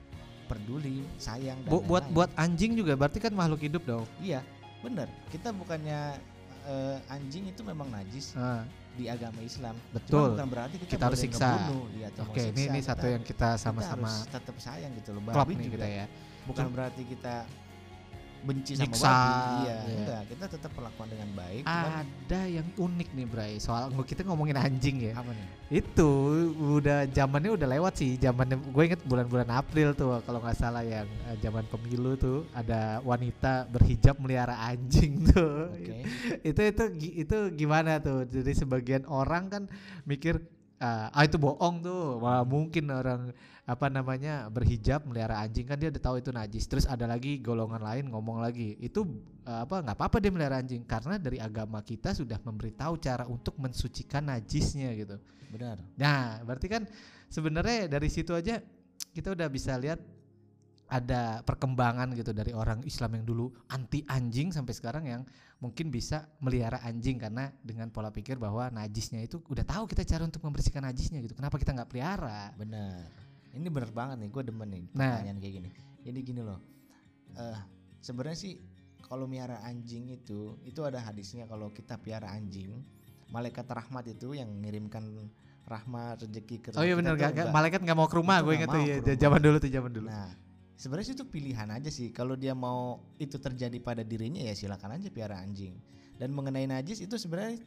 peduli, 0.45 1.03
sayang 1.17 1.59
dan 1.63 1.69
Bu- 1.69 1.83
buat 1.83 2.07
lain-lain. 2.07 2.15
buat 2.15 2.29
anjing 2.39 2.71
juga 2.75 2.93
berarti 2.95 3.19
kan 3.19 3.33
makhluk 3.33 3.59
hidup 3.59 3.83
dong. 3.83 4.05
Iya, 4.19 4.39
bener. 4.79 5.09
Kita 5.27 5.51
bukannya 5.51 6.15
eh, 6.63 6.97
anjing 7.07 7.47
itu 7.47 7.63
memang 7.63 7.87
najis 7.87 8.35
Ah, 8.35 8.63
di 8.93 9.07
agama 9.07 9.39
Islam. 9.39 9.75
betul. 9.91 10.31
Cuma 10.31 10.35
bukan 10.35 10.47
berarti 10.51 10.75
kita, 10.77 10.91
Kita 10.95 11.03
harus 11.07 11.19
siksa. 11.19 11.47
ngebunuh, 11.47 11.85
iya, 11.95 12.07
Oke, 12.23 12.41
ini 12.43 12.51
siksa. 12.51 12.67
ini 12.67 12.79
Kita- 12.79 12.87
satu 12.91 13.05
yang 13.07 13.23
kita 13.23 13.49
sama-sama 13.55 14.07
harus 14.07 14.27
tetap 14.27 14.55
sayang 14.59 14.91
gitu 14.99 15.09
loh. 15.15 15.21
Babi 15.23 15.53
juga 15.55 15.83
kita 15.83 15.87
ya. 15.87 16.05
bukan 16.43 16.65
berarti 16.71 17.03
kita 17.03 17.35
benci 18.46 18.74
sama 18.77 18.84
Nyiksa, 18.89 19.08
babi 19.10 19.34
iya, 19.65 19.75
iya. 19.88 19.98
enggak 19.98 20.22
kita 20.34 20.46
tetap 20.58 20.72
perlakuan 20.75 21.08
dengan 21.10 21.29
baik 21.34 21.63
cuman 21.63 21.91
Ada 22.27 22.41
yang 22.48 22.67
unik 22.75 23.10
nih 23.15 23.27
Bray 23.27 23.53
soal 23.58 23.89
kita 24.03 24.22
ngomongin 24.27 24.58
anjing 24.60 24.98
ya. 25.12 25.13
apa 25.15 25.32
nih 25.32 25.48
Itu 25.67 26.08
udah 26.79 27.12
zamannya 27.12 27.51
udah 27.60 27.67
lewat 27.67 28.00
sih. 28.00 28.15
Zamannya 28.15 28.56
gue 28.72 28.84
inget 28.88 29.03
bulan-bulan 29.03 29.51
April 29.51 29.91
tuh 29.91 30.24
kalau 30.24 30.39
nggak 30.39 30.56
salah 30.56 30.79
yang 30.79 31.03
eh, 31.27 31.36
zaman 31.44 31.67
pemilu 31.67 32.15
tuh 32.15 32.48
ada 32.56 33.03
wanita 33.03 33.67
berhijab 33.67 34.15
melihara 34.15 34.56
anjing 34.63 35.24
tuh. 35.36 35.67
oke 35.67 35.98
itu 36.48 36.62
itu 36.72 36.84
itu 37.27 37.38
gimana 37.60 38.00
tuh? 38.00 38.24
Jadi 38.24 38.56
sebagian 38.56 39.03
orang 39.12 39.51
kan 39.51 39.63
mikir 40.08 40.39
ah 40.77 41.10
ah, 41.10 41.24
itu 41.25 41.38
bohong 41.41 41.81
tuh. 41.81 42.22
Wah, 42.22 42.46
mungkin 42.46 42.89
orang 42.93 43.34
apa 43.67 43.91
namanya 43.91 44.48
berhijab 44.48 45.03
melihara 45.03 45.43
anjing 45.43 45.67
kan 45.67 45.75
dia 45.75 45.91
udah 45.91 46.03
tahu 46.03 46.15
itu 46.22 46.31
najis. 46.31 46.65
Terus 46.69 46.86
ada 46.88 47.10
lagi 47.10 47.41
golongan 47.41 47.81
lain 47.81 48.07
ngomong 48.13 48.39
lagi 48.39 48.77
itu 48.79 49.03
eh, 49.43 49.60
apa 49.65 49.84
nggak 49.84 49.98
apa-apa 49.98 50.17
dia 50.22 50.31
melihara 50.31 50.62
anjing 50.62 50.86
karena 50.86 51.17
dari 51.17 51.41
agama 51.41 51.81
kita 51.81 52.13
sudah 52.13 52.38
memberitahu 52.41 52.98
cara 53.01 53.25
untuk 53.27 53.57
mensucikan 53.57 54.29
najisnya 54.29 54.94
gitu. 54.96 55.18
benar 55.48 55.79
Nah, 55.96 56.44
berarti 56.44 56.68
kan 56.68 56.83
sebenarnya 57.31 57.87
dari 57.87 58.11
situ 58.11 58.35
aja 58.35 58.59
kita 59.16 59.31
udah 59.31 59.48
bisa 59.48 59.79
lihat 59.79 60.00
ada 60.87 61.44
perkembangan 61.44 62.16
gitu 62.16 62.31
dari 62.31 62.55
orang 62.55 62.79
Islam 62.87 63.20
yang 63.20 63.25
dulu 63.27 63.51
anti 63.68 64.07
anjing 64.07 64.55
sampai 64.55 64.72
sekarang 64.72 65.03
yang 65.03 65.22
mungkin 65.57 65.89
bisa 65.89 66.29
melihara 66.37 66.77
anjing 66.85 67.17
karena 67.17 67.50
dengan 67.65 67.89
pola 67.89 68.13
pikir 68.13 68.37
bahwa 68.37 68.70
najisnya 68.70 69.25
itu 69.25 69.41
udah 69.50 69.65
tahu 69.65 69.89
kita 69.89 70.05
cara 70.05 70.24
untuk 70.25 70.41
membersihkan 70.46 70.85
najisnya 70.85 71.17
gitu. 71.25 71.33
Kenapa 71.33 71.57
kita 71.57 71.74
nggak 71.74 71.89
pelihara? 71.89 72.53
benar 72.53 73.09
ini 73.57 73.67
bener 73.74 73.89
banget 73.89 74.17
nih 74.22 74.29
gue 74.29 74.43
demen 74.46 74.70
nih 74.70 74.83
Nah. 74.93 75.17
pertanyaan 75.17 75.37
kayak 75.41 75.53
gini 75.59 75.70
jadi 76.05 76.20
gini 76.22 76.41
loh 76.46 76.59
eh 77.35 77.59
sebenarnya 78.00 78.37
sih 78.37 78.53
kalau 79.09 79.25
miara 79.25 79.59
anjing 79.65 80.13
itu 80.13 80.61
itu 80.61 80.79
ada 80.85 81.01
hadisnya 81.01 81.50
kalau 81.50 81.74
kita 81.74 81.98
piara 81.98 82.29
anjing 82.31 82.85
malaikat 83.33 83.65
rahmat 83.67 84.07
itu 84.07 84.37
yang 84.37 84.48
mengirimkan 84.53 85.03
rahmat 85.67 86.24
rezeki 86.24 86.57
ke 86.63 86.67
Oh 86.79 86.85
iya 86.85 86.96
benar 86.96 87.17
malaikat 87.51 87.83
nggak 87.83 87.98
mau 87.98 88.07
ke 88.07 88.15
rumah 88.15 88.39
gue 88.46 88.53
inget 88.55 88.70
tuh 88.72 88.81
ya 88.85 89.15
zaman 89.20 89.39
dulu 89.43 89.57
tuh 89.59 89.67
zaman 89.74 89.91
dulu. 89.91 90.07
Nah, 90.07 90.31
sebenarnya 90.77 91.07
sih 91.11 91.16
itu 91.18 91.25
pilihan 91.25 91.68
aja 91.74 91.90
sih. 91.90 92.13
Kalau 92.13 92.37
dia 92.37 92.53
mau 92.53 93.01
itu 93.18 93.35
terjadi 93.35 93.75
pada 93.81 94.05
dirinya 94.05 94.40
ya 94.40 94.53
silakan 94.53 94.96
aja 95.01 95.09
piara 95.09 95.42
anjing. 95.42 95.75
Dan 96.18 96.33
mengenai 96.33 96.66
najis 96.66 97.01
itu 97.01 97.18
sebenarnya 97.18 97.61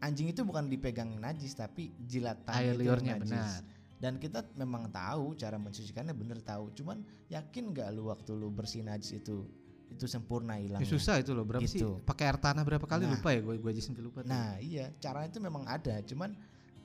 anjing 0.00 0.30
itu 0.30 0.42
bukan 0.42 0.66
dipegang 0.70 1.18
najis 1.20 1.54
tapi 1.54 1.92
jilatan 2.06 2.54
Air 2.54 2.74
liurnya 2.78 3.18
najis. 3.18 3.30
benar. 3.30 3.60
Dan 3.94 4.12
kita 4.18 4.42
memang 4.58 4.90
tahu 4.90 5.34
cara 5.38 5.56
mensucikannya 5.58 6.14
bener 6.14 6.42
tahu. 6.42 6.70
Cuman 6.74 7.02
yakin 7.30 7.70
nggak 7.74 7.88
lu 7.94 8.10
waktu 8.10 8.30
lu 8.34 8.50
bersih 8.50 8.82
najis 8.82 9.18
itu 9.18 9.46
itu 9.90 10.10
sempurna 10.10 10.58
hilang. 10.58 10.82
Ya, 10.82 10.88
susah 10.90 11.22
itu 11.22 11.30
loh 11.30 11.46
berapa 11.46 11.62
sih? 11.62 11.78
Gitu. 11.78 12.02
Pakai 12.02 12.26
air 12.26 12.38
tanah 12.40 12.66
berapa 12.66 12.82
kali 12.82 13.06
Nah. 13.06 13.14
lupa 13.14 13.30
ya 13.30 13.40
gue 13.46 13.54
gue 13.62 13.70
aja 13.70 13.82
sampai 13.84 14.02
lupa. 14.02 14.26
tuh. 14.26 14.30
Nah 14.34 14.58
iya 14.58 14.90
cara 14.98 15.22
itu 15.22 15.38
memang 15.38 15.62
ada. 15.70 16.02
Cuman 16.02 16.34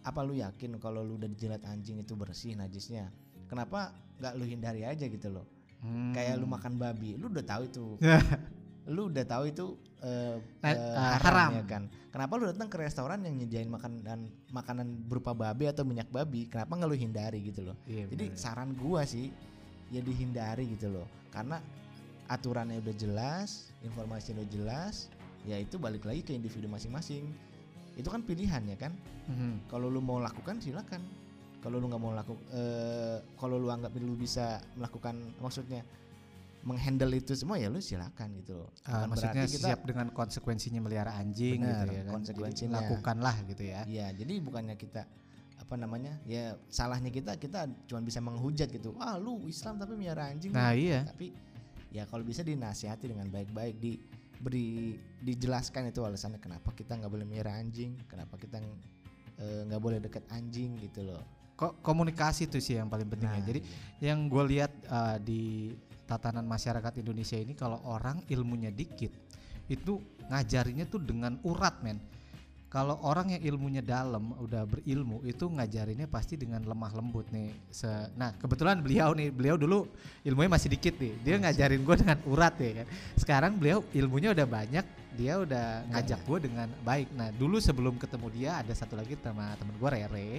apa 0.06 0.20
lu 0.24 0.38
yakin 0.38 0.78
kalau 0.78 1.02
lu 1.02 1.18
udah 1.18 1.28
dijilat 1.28 1.66
anjing 1.66 1.98
itu 2.00 2.14
bersih 2.14 2.54
najisnya? 2.54 3.10
Kenapa 3.50 3.98
nggak 4.22 4.34
lu 4.38 4.46
hindari 4.46 4.86
aja 4.86 5.10
gitu 5.10 5.28
loh? 5.34 5.50
Hmm. 5.80 6.12
kayak 6.12 6.36
lu 6.36 6.48
makan 6.48 6.76
babi 6.76 7.16
lu 7.16 7.32
udah 7.32 7.46
tahu 7.46 7.64
itu. 7.68 7.86
Lu 8.90 9.06
udah 9.06 9.22
tahu 9.22 9.54
itu 9.54 9.78
Nah, 10.00 10.40
eh, 10.64 10.74
eh, 10.74 11.16
haram, 11.20 11.52
ya 11.60 11.64
kan? 11.68 11.84
Kenapa 12.10 12.40
lu 12.40 12.48
datang 12.48 12.72
ke 12.72 12.80
restoran 12.80 13.20
yang 13.22 13.36
nyediain 13.36 13.68
makanan 13.68 14.32
makanan 14.50 14.88
berupa 15.06 15.36
babi 15.36 15.68
atau 15.68 15.84
minyak 15.84 16.08
babi? 16.08 16.48
Kenapa 16.48 16.80
nggak 16.80 16.90
lu 16.90 16.98
hindari 16.98 17.40
gitu 17.44 17.68
loh? 17.68 17.76
Iya, 17.84 18.08
jadi 18.08 18.32
benar. 18.32 18.40
saran 18.40 18.72
gua 18.80 19.04
sih 19.04 19.30
ya 19.92 20.00
dihindari 20.00 20.72
gitu 20.74 20.88
loh. 20.90 21.06
Karena 21.30 21.60
aturannya 22.32 22.80
udah 22.80 22.96
jelas 22.96 23.70
informasinya 23.84 24.40
udah 24.42 24.50
jelas 24.50 24.96
ya 25.44 25.60
itu 25.60 25.76
balik 25.76 26.08
lagi 26.08 26.24
ke 26.24 26.32
individu 26.32 26.72
masing-masing. 26.72 27.28
Itu 28.00 28.08
kan 28.08 28.24
pilihan 28.24 28.64
ya 28.72 28.78
kan? 28.80 28.96
Mhm. 29.30 29.70
kalau 29.70 29.94
lu 29.94 30.02
mau 30.02 30.18
lakukan 30.18 30.58
silakan 30.58 31.06
kalau 31.60 31.76
lu 31.80 31.86
nggak 31.92 32.02
mau 32.02 32.16
lakukan 32.16 32.40
kalau 33.36 33.56
lu 33.60 33.68
anggap 33.68 33.92
lu 34.00 34.16
bisa 34.16 34.64
melakukan 34.80 35.16
maksudnya 35.44 35.84
menghandle 36.64 37.16
itu 37.16 37.32
semua 37.40 37.56
ya 37.56 37.72
lu 37.72 37.80
silakan 37.80 38.36
gitu 38.44 38.60
loh 38.60 38.70
Bukan 38.84 39.08
maksudnya 39.16 39.44
kita 39.48 39.68
siap 39.72 39.82
dengan 39.88 40.12
konsekuensinya 40.12 40.82
melihara 40.84 41.16
anjing 41.16 41.64
Benar, 41.64 41.88
gitu 41.88 41.88
ya 41.88 42.02
kan. 42.04 42.04
Jadi 42.04 42.16
konsekuensinya. 42.20 42.76
lakukanlah 42.84 43.36
gitu 43.48 43.64
ya. 43.64 43.82
Iya, 43.88 44.08
jadi 44.12 44.34
bukannya 44.44 44.76
kita 44.76 45.02
apa 45.60 45.76
namanya? 45.80 46.20
Ya 46.28 46.60
salahnya 46.68 47.12
kita 47.16 47.40
kita 47.40 47.72
cuma 47.88 48.04
bisa 48.04 48.20
menghujat 48.20 48.68
gitu. 48.76 48.92
Ah, 49.00 49.16
lu 49.16 49.40
Islam 49.48 49.80
tapi 49.80 49.96
miara 49.96 50.28
anjing. 50.36 50.52
Nah, 50.52 50.76
lu." 50.76 50.84
iya. 50.84 51.08
Tapi 51.08 51.32
ya 51.96 52.04
kalau 52.12 52.28
bisa 52.28 52.44
dinasihati 52.44 53.08
dengan 53.08 53.32
baik-baik 53.32 53.80
di 53.80 53.96
beri 54.40 54.96
dijelaskan 55.24 55.92
itu 55.92 56.04
alasannya 56.04 56.40
kenapa 56.44 56.72
kita 56.76 56.96
nggak 56.96 57.12
boleh 57.12 57.28
miara 57.28 57.56
anjing, 57.56 57.96
kenapa 58.08 58.36
kita 58.36 58.60
eh, 59.40 59.62
nggak 59.64 59.80
boleh 59.80 60.00
deket 60.04 60.28
anjing 60.28 60.76
gitu 60.84 61.08
loh. 61.08 61.24
Kok 61.60 61.84
komunikasi 61.84 62.48
itu 62.48 62.64
sih 62.64 62.80
yang 62.80 62.88
paling 62.88 63.04
penting 63.04 63.28
ya. 63.28 63.36
Nah, 63.36 63.44
Jadi 63.44 63.60
iya. 63.60 64.16
yang 64.16 64.32
gue 64.32 64.44
lihat 64.48 64.72
uh, 64.88 65.20
di 65.20 65.76
tatanan 66.08 66.48
masyarakat 66.48 67.04
Indonesia 67.04 67.36
ini 67.36 67.52
kalau 67.52 67.84
orang 67.84 68.24
ilmunya 68.32 68.72
dikit 68.72 69.12
itu 69.68 70.00
ngajarinya 70.32 70.88
tuh 70.88 71.04
dengan 71.04 71.36
urat 71.44 71.84
men. 71.84 72.00
Kalau 72.70 73.02
orang 73.02 73.34
yang 73.34 73.42
ilmunya 73.50 73.82
dalam 73.82 74.30
udah 74.38 74.62
berilmu 74.62 75.26
itu 75.26 75.50
ngajarinnya 75.50 76.06
pasti 76.06 76.38
dengan 76.38 76.62
lemah 76.62 76.94
lembut 76.94 77.26
nih. 77.34 77.50
Se- 77.74 78.14
nah 78.14 78.30
kebetulan 78.38 78.78
beliau 78.78 79.10
nih 79.18 79.34
beliau 79.34 79.58
dulu 79.58 79.90
ilmunya 80.22 80.54
masih 80.54 80.70
dikit 80.78 80.96
nih. 81.02 81.18
Dia 81.26 81.42
ngajarin 81.42 81.82
gue 81.82 81.96
dengan 81.98 82.18
urat 82.30 82.54
ya 82.62 82.86
kan. 82.86 82.88
Sekarang 83.18 83.58
beliau 83.58 83.82
ilmunya 83.90 84.38
udah 84.38 84.46
banyak 84.46 84.86
dia 85.18 85.42
udah 85.42 85.90
ngajak 85.90 86.22
gue 86.30 86.38
dengan 86.46 86.70
baik. 86.86 87.10
Nah 87.18 87.34
dulu 87.34 87.58
sebelum 87.58 87.98
ketemu 87.98 88.28
dia 88.38 88.62
ada 88.62 88.74
satu 88.78 88.94
lagi 88.94 89.18
sama 89.18 89.58
temen 89.58 89.74
gue 89.74 89.90
Rere 89.90 90.30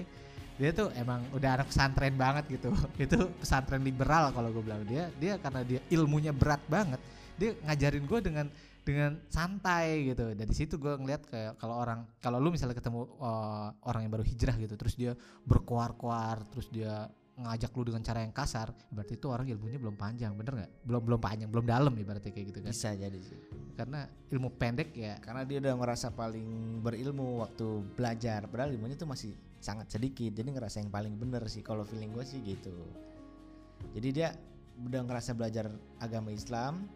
dia 0.57 0.71
tuh 0.73 0.89
emang 0.99 1.23
udah 1.31 1.61
anak 1.61 1.69
pesantren 1.69 2.15
banget 2.19 2.45
gitu. 2.59 2.71
Itu 3.07 3.31
pesantren 3.39 3.85
liberal 3.85 4.35
kalau 4.35 4.51
gue 4.51 4.63
bilang. 4.65 4.83
Dia 4.89 5.13
dia 5.21 5.39
karena 5.39 5.63
dia 5.63 5.81
ilmunya 5.93 6.35
berat 6.35 6.63
banget 6.67 6.99
dia 7.41 7.57
ngajarin 7.65 8.05
gue 8.05 8.21
dengan 8.21 8.47
dengan 8.85 9.17
santai 9.33 10.13
gitu. 10.13 10.37
Dari 10.37 10.53
situ 10.53 10.77
gue 10.77 10.93
ngeliat 11.01 11.25
kayak 11.25 11.57
kalau 11.57 11.81
orang 11.81 12.05
kalau 12.21 12.37
lu 12.37 12.53
misalnya 12.53 12.77
ketemu 12.77 13.09
uh, 13.17 13.73
orang 13.89 14.05
yang 14.05 14.13
baru 14.13 14.25
hijrah 14.29 14.57
gitu 14.61 14.77
terus 14.77 14.93
dia 14.93 15.17
berkuar-kuar 15.49 16.45
terus 16.53 16.69
dia 16.69 17.09
ngajak 17.41 17.73
lu 17.73 17.89
dengan 17.89 18.05
cara 18.05 18.21
yang 18.21 18.37
kasar 18.37 18.69
berarti 18.93 19.17
itu 19.17 19.25
orang 19.33 19.49
ilmunya 19.49 19.81
belum 19.81 19.97
panjang 19.97 20.37
bener 20.37 20.53
nggak? 20.61 20.73
Belum 20.85 21.01
belum 21.01 21.21
panjang 21.21 21.49
belum 21.49 21.65
dalam 21.65 21.93
ibaratnya 21.97 22.29
kayak 22.29 22.47
gitu 22.53 22.61
kan. 22.61 22.73
Bisa 22.77 22.93
jadi 22.93 23.21
sih. 23.25 23.41
Karena 23.73 24.05
ilmu 24.29 24.53
pendek 24.61 24.93
ya. 24.93 25.17
Karena 25.25 25.49
dia 25.49 25.65
udah 25.65 25.73
ngerasa 25.81 26.13
paling 26.13 26.81
berilmu 26.85 27.41
waktu 27.41 27.81
belajar 27.97 28.45
padahal 28.45 28.77
ilmunya 28.77 29.01
tuh 29.01 29.09
masih 29.09 29.33
sangat 29.61 29.93
sedikit. 29.93 30.33
Jadi 30.33 30.57
ngerasa 30.57 30.81
yang 30.81 30.91
paling 30.91 31.15
bener 31.21 31.45
sih 31.47 31.61
kalau 31.61 31.85
feeling 31.85 32.11
gue 32.11 32.25
sih 32.25 32.41
gitu. 32.43 32.75
Jadi 33.95 34.09
dia 34.11 34.33
udah 34.81 35.05
ngerasa 35.05 35.37
belajar 35.37 35.69
agama 36.01 36.33
Islam 36.33 36.89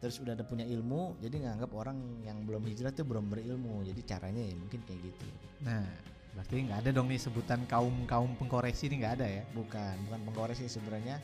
terus 0.00 0.16
udah 0.16 0.32
ada 0.32 0.40
punya 0.48 0.64
ilmu 0.64 1.20
jadi 1.20 1.44
nganggap 1.44 1.76
orang 1.76 2.24
yang 2.24 2.48
belum 2.48 2.64
hijrah 2.64 2.88
tuh 2.96 3.04
belum 3.04 3.28
berilmu. 3.28 3.84
Jadi 3.84 4.00
caranya 4.08 4.40
ya 4.40 4.56
mungkin 4.56 4.80
kayak 4.88 5.00
gitu. 5.04 5.26
Nah 5.60 5.84
berarti 6.30 6.56
nggak 6.64 6.78
ada 6.86 6.90
dong 6.96 7.12
nih 7.12 7.20
sebutan 7.20 7.68
kaum 7.68 8.08
kaum 8.08 8.32
pengkoreksi 8.40 8.88
ini 8.88 9.04
nggak 9.04 9.14
ada 9.20 9.26
ya? 9.28 9.42
Bukan 9.52 9.94
bukan 10.08 10.20
pengkoreksi 10.32 10.66
sebenarnya. 10.72 11.20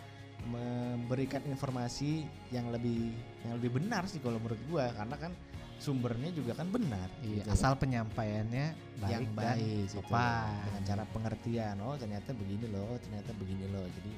Memberikan 0.46 1.40
informasi 1.48 2.28
yang 2.52 2.68
lebih 2.68 3.08
yang 3.48 3.56
lebih 3.56 3.80
benar 3.80 4.04
sih 4.04 4.20
kalau 4.20 4.36
menurut 4.36 4.60
gua. 4.68 4.92
Karena 4.92 5.16
kan 5.16 5.32
sumbernya 5.76 6.32
juga 6.32 6.56
kan 6.56 6.68
benar 6.72 7.08
iya, 7.20 7.44
gitu. 7.44 7.52
asal 7.52 7.76
penyampaiannya 7.76 8.72
baik 9.00 9.12
yang 9.12 9.24
dan 9.36 9.56
baik 9.56 9.84
gitu. 9.92 10.00
sopan 10.00 10.48
dengan 10.64 10.82
cara 10.88 11.04
pengertian 11.12 11.76
oh 11.84 11.94
ternyata 12.00 12.32
begini 12.32 12.66
loh 12.72 12.96
ternyata 12.96 13.30
begini 13.36 13.66
loh 13.68 13.84
jadi 13.84 14.12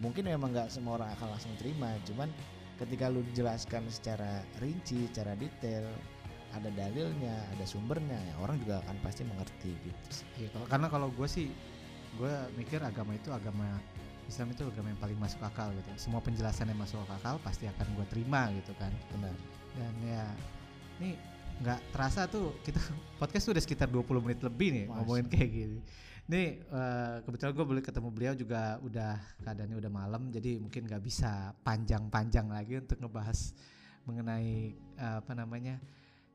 mungkin 0.00 0.24
memang 0.26 0.50
nggak 0.50 0.68
semua 0.72 0.98
orang 0.98 1.12
akan 1.20 1.28
langsung 1.36 1.54
terima 1.60 1.92
cuman 2.08 2.28
ketika 2.80 3.06
lu 3.12 3.22
jelaskan 3.36 3.86
secara 3.86 4.42
rinci 4.58 5.06
secara 5.12 5.38
detail 5.38 5.86
ada 6.54 6.70
dalilnya 6.74 7.34
ada 7.54 7.64
sumbernya 7.66 8.18
ya 8.18 8.34
orang 8.42 8.56
juga 8.62 8.78
akan 8.86 8.96
pasti 9.02 9.26
mengerti 9.26 9.74
gitu. 9.74 9.98
Iya, 10.38 10.48
kalau- 10.54 10.68
karena 10.70 10.86
kalau 10.90 11.08
gue 11.10 11.28
sih 11.28 11.50
gue 12.14 12.34
mikir 12.54 12.78
agama 12.78 13.10
itu 13.18 13.34
agama 13.34 13.66
Islam 14.24 14.54
itu 14.54 14.62
agama 14.64 14.88
yang 14.88 15.00
paling 15.02 15.18
masuk 15.18 15.42
akal 15.42 15.68
gitu 15.74 15.90
semua 15.98 16.22
penjelasan 16.22 16.70
yang 16.70 16.78
masuk 16.78 17.02
akal 17.10 17.36
pasti 17.42 17.66
akan 17.68 17.86
gue 17.98 18.06
terima 18.08 18.48
gitu 18.54 18.72
kan 18.78 18.94
benar 19.12 19.34
dan 19.74 19.94
ya 20.06 20.24
ini 21.00 21.34
nggak 21.62 21.80
terasa 21.94 22.26
tuh 22.26 22.58
kita 22.66 22.80
podcast 23.20 23.46
tuh 23.46 23.52
udah 23.54 23.62
sekitar 23.62 23.88
20 23.90 24.24
menit 24.24 24.40
lebih 24.42 24.68
nih 24.74 24.84
Mas. 24.90 24.94
ngomongin 25.00 25.26
kayak 25.30 25.50
gini 25.50 25.78
nih 26.24 26.48
eh, 26.64 27.16
kebetulan 27.22 27.52
gue 27.52 27.66
boleh 27.68 27.82
ketemu 27.84 28.08
beliau 28.08 28.34
juga 28.34 28.80
udah 28.80 29.20
keadaannya 29.44 29.76
udah 29.76 29.92
malam 29.92 30.22
jadi 30.32 30.56
mungkin 30.56 30.88
nggak 30.88 31.02
bisa 31.04 31.52
panjang-panjang 31.62 32.48
lagi 32.48 32.80
untuk 32.80 32.96
ngebahas 32.96 33.52
mengenai 34.08 34.72
eh, 34.98 35.16
apa 35.20 35.32
namanya 35.36 35.78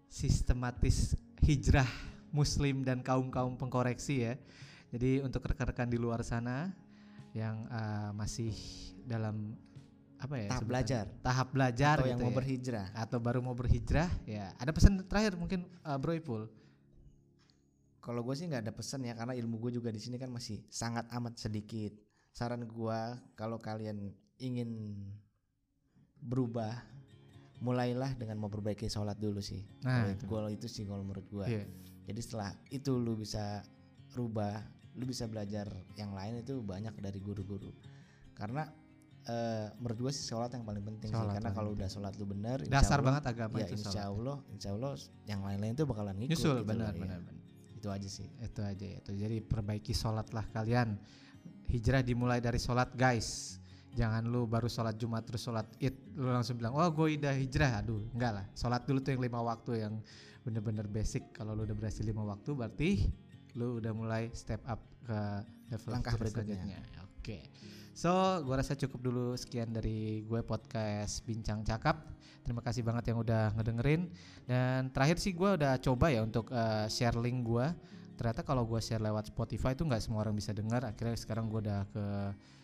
sistematis 0.09 1.17
hijrah 1.41 1.89
muslim 2.29 2.85
dan 2.85 3.01
kaum-kaum 3.01 3.57
pengkoreksi 3.57 4.29
ya 4.29 4.33
jadi 4.93 5.25
untuk 5.25 5.45
rekan-rekan 5.45 5.89
di 5.89 5.97
luar 5.97 6.21
sana 6.21 6.69
yang 7.33 7.65
eh, 7.69 8.11
masih 8.13 8.53
dalam 9.09 9.57
apa 10.19 10.35
ya 10.35 10.47
tahap 10.51 10.59
sebutan- 10.61 10.69
belajar 10.69 11.03
tahap 11.23 11.47
belajar 11.55 11.95
atau 11.95 12.07
yang 12.11 12.19
gitu 12.19 12.25
mau 12.27 12.33
ya 12.33 12.37
berhijrah 12.43 12.87
atau 12.91 13.17
baru 13.23 13.39
mau 13.39 13.55
berhijrah 13.55 14.09
ya 14.27 14.51
ada 14.59 14.71
pesan 14.75 14.99
terakhir 15.07 15.39
mungkin 15.39 15.63
uh, 15.87 15.95
Bro 15.95 16.13
Ipul 16.19 16.43
Kalau 17.99 18.23
gue 18.23 18.31
sih 18.33 18.47
nggak 18.47 18.63
ada 18.63 18.73
pesan 18.73 19.05
ya 19.05 19.13
karena 19.13 19.35
ilmu 19.35 19.59
gue 19.59 19.75
juga 19.75 19.91
di 19.91 19.99
sini 19.99 20.15
kan 20.15 20.31
masih 20.31 20.63
sangat 20.71 21.05
amat 21.13 21.35
sedikit. 21.35 21.93
Saran 22.31 22.63
gue 22.63 22.99
kalau 23.35 23.59
kalian 23.59 24.15
ingin 24.39 24.95
berubah, 26.23 26.79
mulailah 27.59 28.15
dengan 28.15 28.39
memperbaiki 28.39 28.87
sholat 28.87 29.19
dulu 29.19 29.43
sih. 29.43 29.67
Nah, 29.83 30.15
Kalau 30.25 30.47
itu. 30.47 30.63
Itu 30.63 30.67
sih 30.71 30.83
kalau 30.87 31.03
menurut 31.03 31.27
gue. 31.27 31.45
Iya. 31.47 31.63
Jadi 32.09 32.19
setelah 32.23 32.49
itu 32.71 32.95
lu 32.97 33.19
bisa 33.19 33.61
rubah, 34.15 34.63
lu 34.95 35.05
bisa 35.05 35.27
belajar 35.27 35.67
yang 35.99 36.15
lain 36.15 36.41
itu 36.41 36.63
banyak 36.63 36.95
dari 37.03 37.19
guru-guru. 37.19 37.69
Karena 38.33 38.65
eh, 39.25 39.67
menurut 39.75 39.97
gue 39.99 40.11
sih 40.11 40.23
sholat 40.23 40.49
yang 40.51 40.63
paling 40.63 40.81
penting 40.81 41.09
Sholat 41.09 41.25
sih. 41.25 41.35
Karena 41.35 41.51
kalau 41.51 41.69
udah 41.73 41.87
sholat 41.87 42.13
lu 42.15 42.25
benar, 42.25 42.57
insya 42.59 42.71
dasar 42.71 42.97
Allah- 42.97 43.05
banget 43.11 43.23
agama 43.27 43.55
ya 43.55 43.65
itu 43.65 43.75
insya. 43.75 44.01
Allah, 44.05 44.37
insya 44.49 44.69
Allah 44.71 44.91
yang 45.25 45.41
lain-lain 45.41 45.73
tuh 45.73 45.85
bakalan 45.85 46.15
ngikut. 46.15 46.31
nyusul 46.31 46.55
gitu 46.57 46.67
benar 46.67 46.93
loh, 46.93 47.05
ya. 47.05 47.19
Itu 47.75 47.87
aja 47.87 48.07
sih. 48.07 48.27
itu 48.39 48.59
aja 48.59 48.85
ya 48.85 48.97
itu 48.99 49.11
jadi 49.13 49.37
perbaiki 49.39 49.91
sholat 49.91 50.27
lah 50.31 50.43
kalian 50.49 50.99
hijrah 51.67 52.01
dimulai 52.01 52.39
dari 52.39 52.57
sholat 52.57 52.91
guys 52.91 53.55
jangan 53.89 54.21
lu 54.23 54.43
baru 54.45 54.67
sholat 54.67 54.93
jumat 54.95 55.23
terus 55.23 55.41
sholat 55.41 55.65
id 55.77 55.95
lu 56.13 56.27
langsung 56.27 56.55
bilang 56.55 56.75
oh 56.75 56.89
gue 56.89 57.15
udah 57.15 57.31
hijrah 57.31 57.79
aduh 57.79 58.03
enggak 58.11 58.31
lah 58.35 58.45
sholat 58.51 58.83
dulu 58.83 58.99
tuh 58.99 59.13
yang 59.13 59.23
lima 59.23 59.39
waktu 59.39 59.71
yang 59.79 59.93
bener-bener 60.41 60.85
basic 60.85 61.31
kalau 61.31 61.53
lu 61.53 61.63
udah 61.63 61.73
berhasil 61.73 62.03
lima 62.03 62.21
waktu 62.21 62.51
berarti 62.51 62.89
lu 63.55 63.79
udah 63.79 63.93
mulai 63.93 64.27
step 64.31 64.59
up 64.65 64.77
ke 65.01 65.19
level 65.69 65.89
Langkah 65.89 66.13
berikutnya. 66.15 66.59
selanjutnya. 66.59 66.79
oke 67.01 67.37
so 67.93 68.09
gua 68.43 68.61
rasa 68.61 68.73
cukup 68.75 68.99
dulu 69.11 69.25
sekian 69.35 69.71
dari 69.71 70.23
gue 70.23 70.41
podcast 70.43 71.21
bincang 71.25 71.63
cakap. 71.63 72.05
Terima 72.43 72.65
kasih 72.65 72.81
banget 72.81 73.13
yang 73.13 73.21
udah 73.21 73.53
ngedengerin. 73.53 74.09
Dan 74.47 74.89
terakhir 74.89 75.21
sih 75.21 75.35
gue 75.37 75.59
udah 75.59 75.77
coba 75.77 76.09
ya 76.09 76.25
untuk 76.25 76.49
eh, 76.49 76.87
share 76.89 77.19
link 77.19 77.45
gue 77.45 77.67
ternyata 78.19 78.43
kalau 78.43 78.67
gue 78.67 78.83
share 78.83 78.99
lewat 78.99 79.31
Spotify 79.31 79.71
itu 79.71 79.87
nggak 79.87 80.03
semua 80.03 80.27
orang 80.27 80.35
bisa 80.35 80.51
dengar 80.51 80.83
akhirnya 80.83 81.15
sekarang 81.15 81.47
gue 81.47 81.63
udah 81.63 81.87
ke 81.87 82.05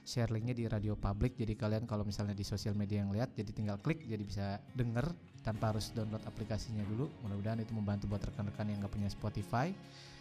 share 0.03 0.27
linknya 0.27 0.51
di 0.51 0.67
radio 0.67 0.99
public. 0.99 1.39
Jadi 1.39 1.55
kalian 1.55 1.87
kalau 1.87 2.03
misalnya 2.03 2.35
di 2.35 2.43
sosial 2.43 2.75
media 2.75 3.01
yang 3.01 3.15
lihat 3.15 3.31
jadi 3.33 3.55
tinggal 3.55 3.79
klik 3.79 4.03
jadi 4.03 4.19
bisa 4.19 4.59
denger 4.75 5.15
tanpa 5.47 5.71
harus 5.71 5.95
download 5.95 6.21
aplikasinya 6.27 6.83
dulu. 6.85 7.07
Mudah-mudahan 7.23 7.63
itu 7.63 7.71
membantu 7.71 8.05
buat 8.11 8.21
rekan-rekan 8.21 8.67
yang 8.67 8.83
nggak 8.83 8.93
punya 8.93 9.09
Spotify 9.09 9.71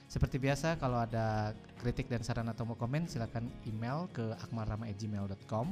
seperti 0.09 0.37
biasa 0.39 0.77
kalau 0.79 1.01
ada 1.01 1.57
kritik 1.81 2.07
dan 2.07 2.23
saran 2.23 2.47
atau 2.47 2.69
mau 2.69 2.77
komen 2.79 3.09
silakan 3.11 3.51
email 3.67 4.07
ke 4.13 4.23
akmarrama@gmail.com 4.47 5.67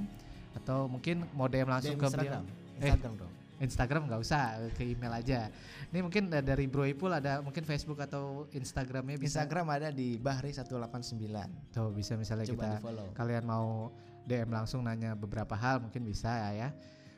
atau 0.52 0.88
mungkin 0.88 1.24
mau 1.32 1.48
DM 1.48 1.68
langsung 1.68 1.96
DM 1.96 2.00
ke 2.00 2.06
Instagram. 2.08 2.42
Eh. 2.44 2.80
Instagram 2.82 3.14
dong. 3.16 3.32
Instagram 3.62 4.02
nggak 4.10 4.20
usah 4.26 4.58
ke 4.74 4.82
email 4.82 5.14
aja. 5.14 5.46
Ini 5.94 6.02
mungkin 6.02 6.26
eh, 6.34 6.42
dari 6.42 6.66
Bro 6.66 6.82
Ipul 6.82 7.14
ada 7.14 7.38
mungkin 7.38 7.62
Facebook 7.62 8.02
atau 8.02 8.50
Instagramnya 8.50 9.22
bisa. 9.22 9.38
Instagram 9.38 9.70
ada 9.70 9.88
di 9.94 10.18
Bahri 10.18 10.50
189. 10.50 10.82
Tuh 11.70 11.94
bisa 11.94 12.18
misalnya 12.18 12.46
Coba 12.50 12.82
kita 12.82 13.14
kalian 13.14 13.44
mau 13.46 13.94
DM 14.26 14.50
langsung 14.50 14.82
nanya 14.82 15.14
beberapa 15.14 15.54
hal 15.54 15.78
mungkin 15.78 16.02
bisa 16.02 16.50
ya 16.50 16.50
ya. 16.66 16.68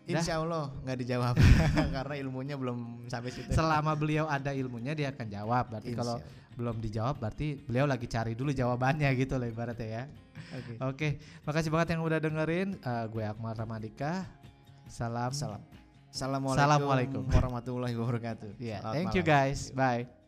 Insya 0.05 0.37
Allah 0.37 0.69
nggak 0.85 0.99
dijawab 1.01 1.35
karena 1.97 2.15
ilmunya 2.21 2.61
belum 2.61 3.09
sampai 3.09 3.33
situ. 3.33 3.49
Selama 3.57 3.97
beliau 3.97 4.29
ada 4.29 4.53
ilmunya 4.53 4.93
dia 4.93 5.09
akan 5.17 5.27
jawab. 5.33 5.65
Berarti 5.73 5.97
Insya 5.97 6.01
kalau. 6.05 6.17
Belum 6.55 6.79
dijawab 6.79 7.19
berarti 7.19 7.59
beliau 7.61 7.85
lagi 7.85 8.07
cari 8.07 8.33
dulu 8.35 8.51
jawabannya 8.51 9.11
gitu 9.21 9.37
lah 9.39 9.47
ibaratnya 9.47 9.87
ya. 9.87 10.05
Oke. 10.55 10.73
Oke, 10.81 11.09
makasih 11.43 11.71
banget 11.71 11.95
yang 11.95 12.03
udah 12.03 12.19
dengerin. 12.19 12.79
Eh, 12.79 13.05
gue 13.11 13.23
Akmal 13.23 13.55
Ramadika. 13.55 14.27
Salam. 14.87 15.31
Salam. 15.35 15.63
Assalamualaikum, 16.15 16.55
Assalamualaikum. 16.55 17.23
warahmatullahi 17.27 17.95
wabarakatuh. 17.99 18.51
Ya, 18.63 18.79
Selamat 18.79 18.95
thank 18.95 19.13
you 19.19 19.25
malam. 19.27 19.35
guys. 19.35 19.61
Bye. 19.75 20.24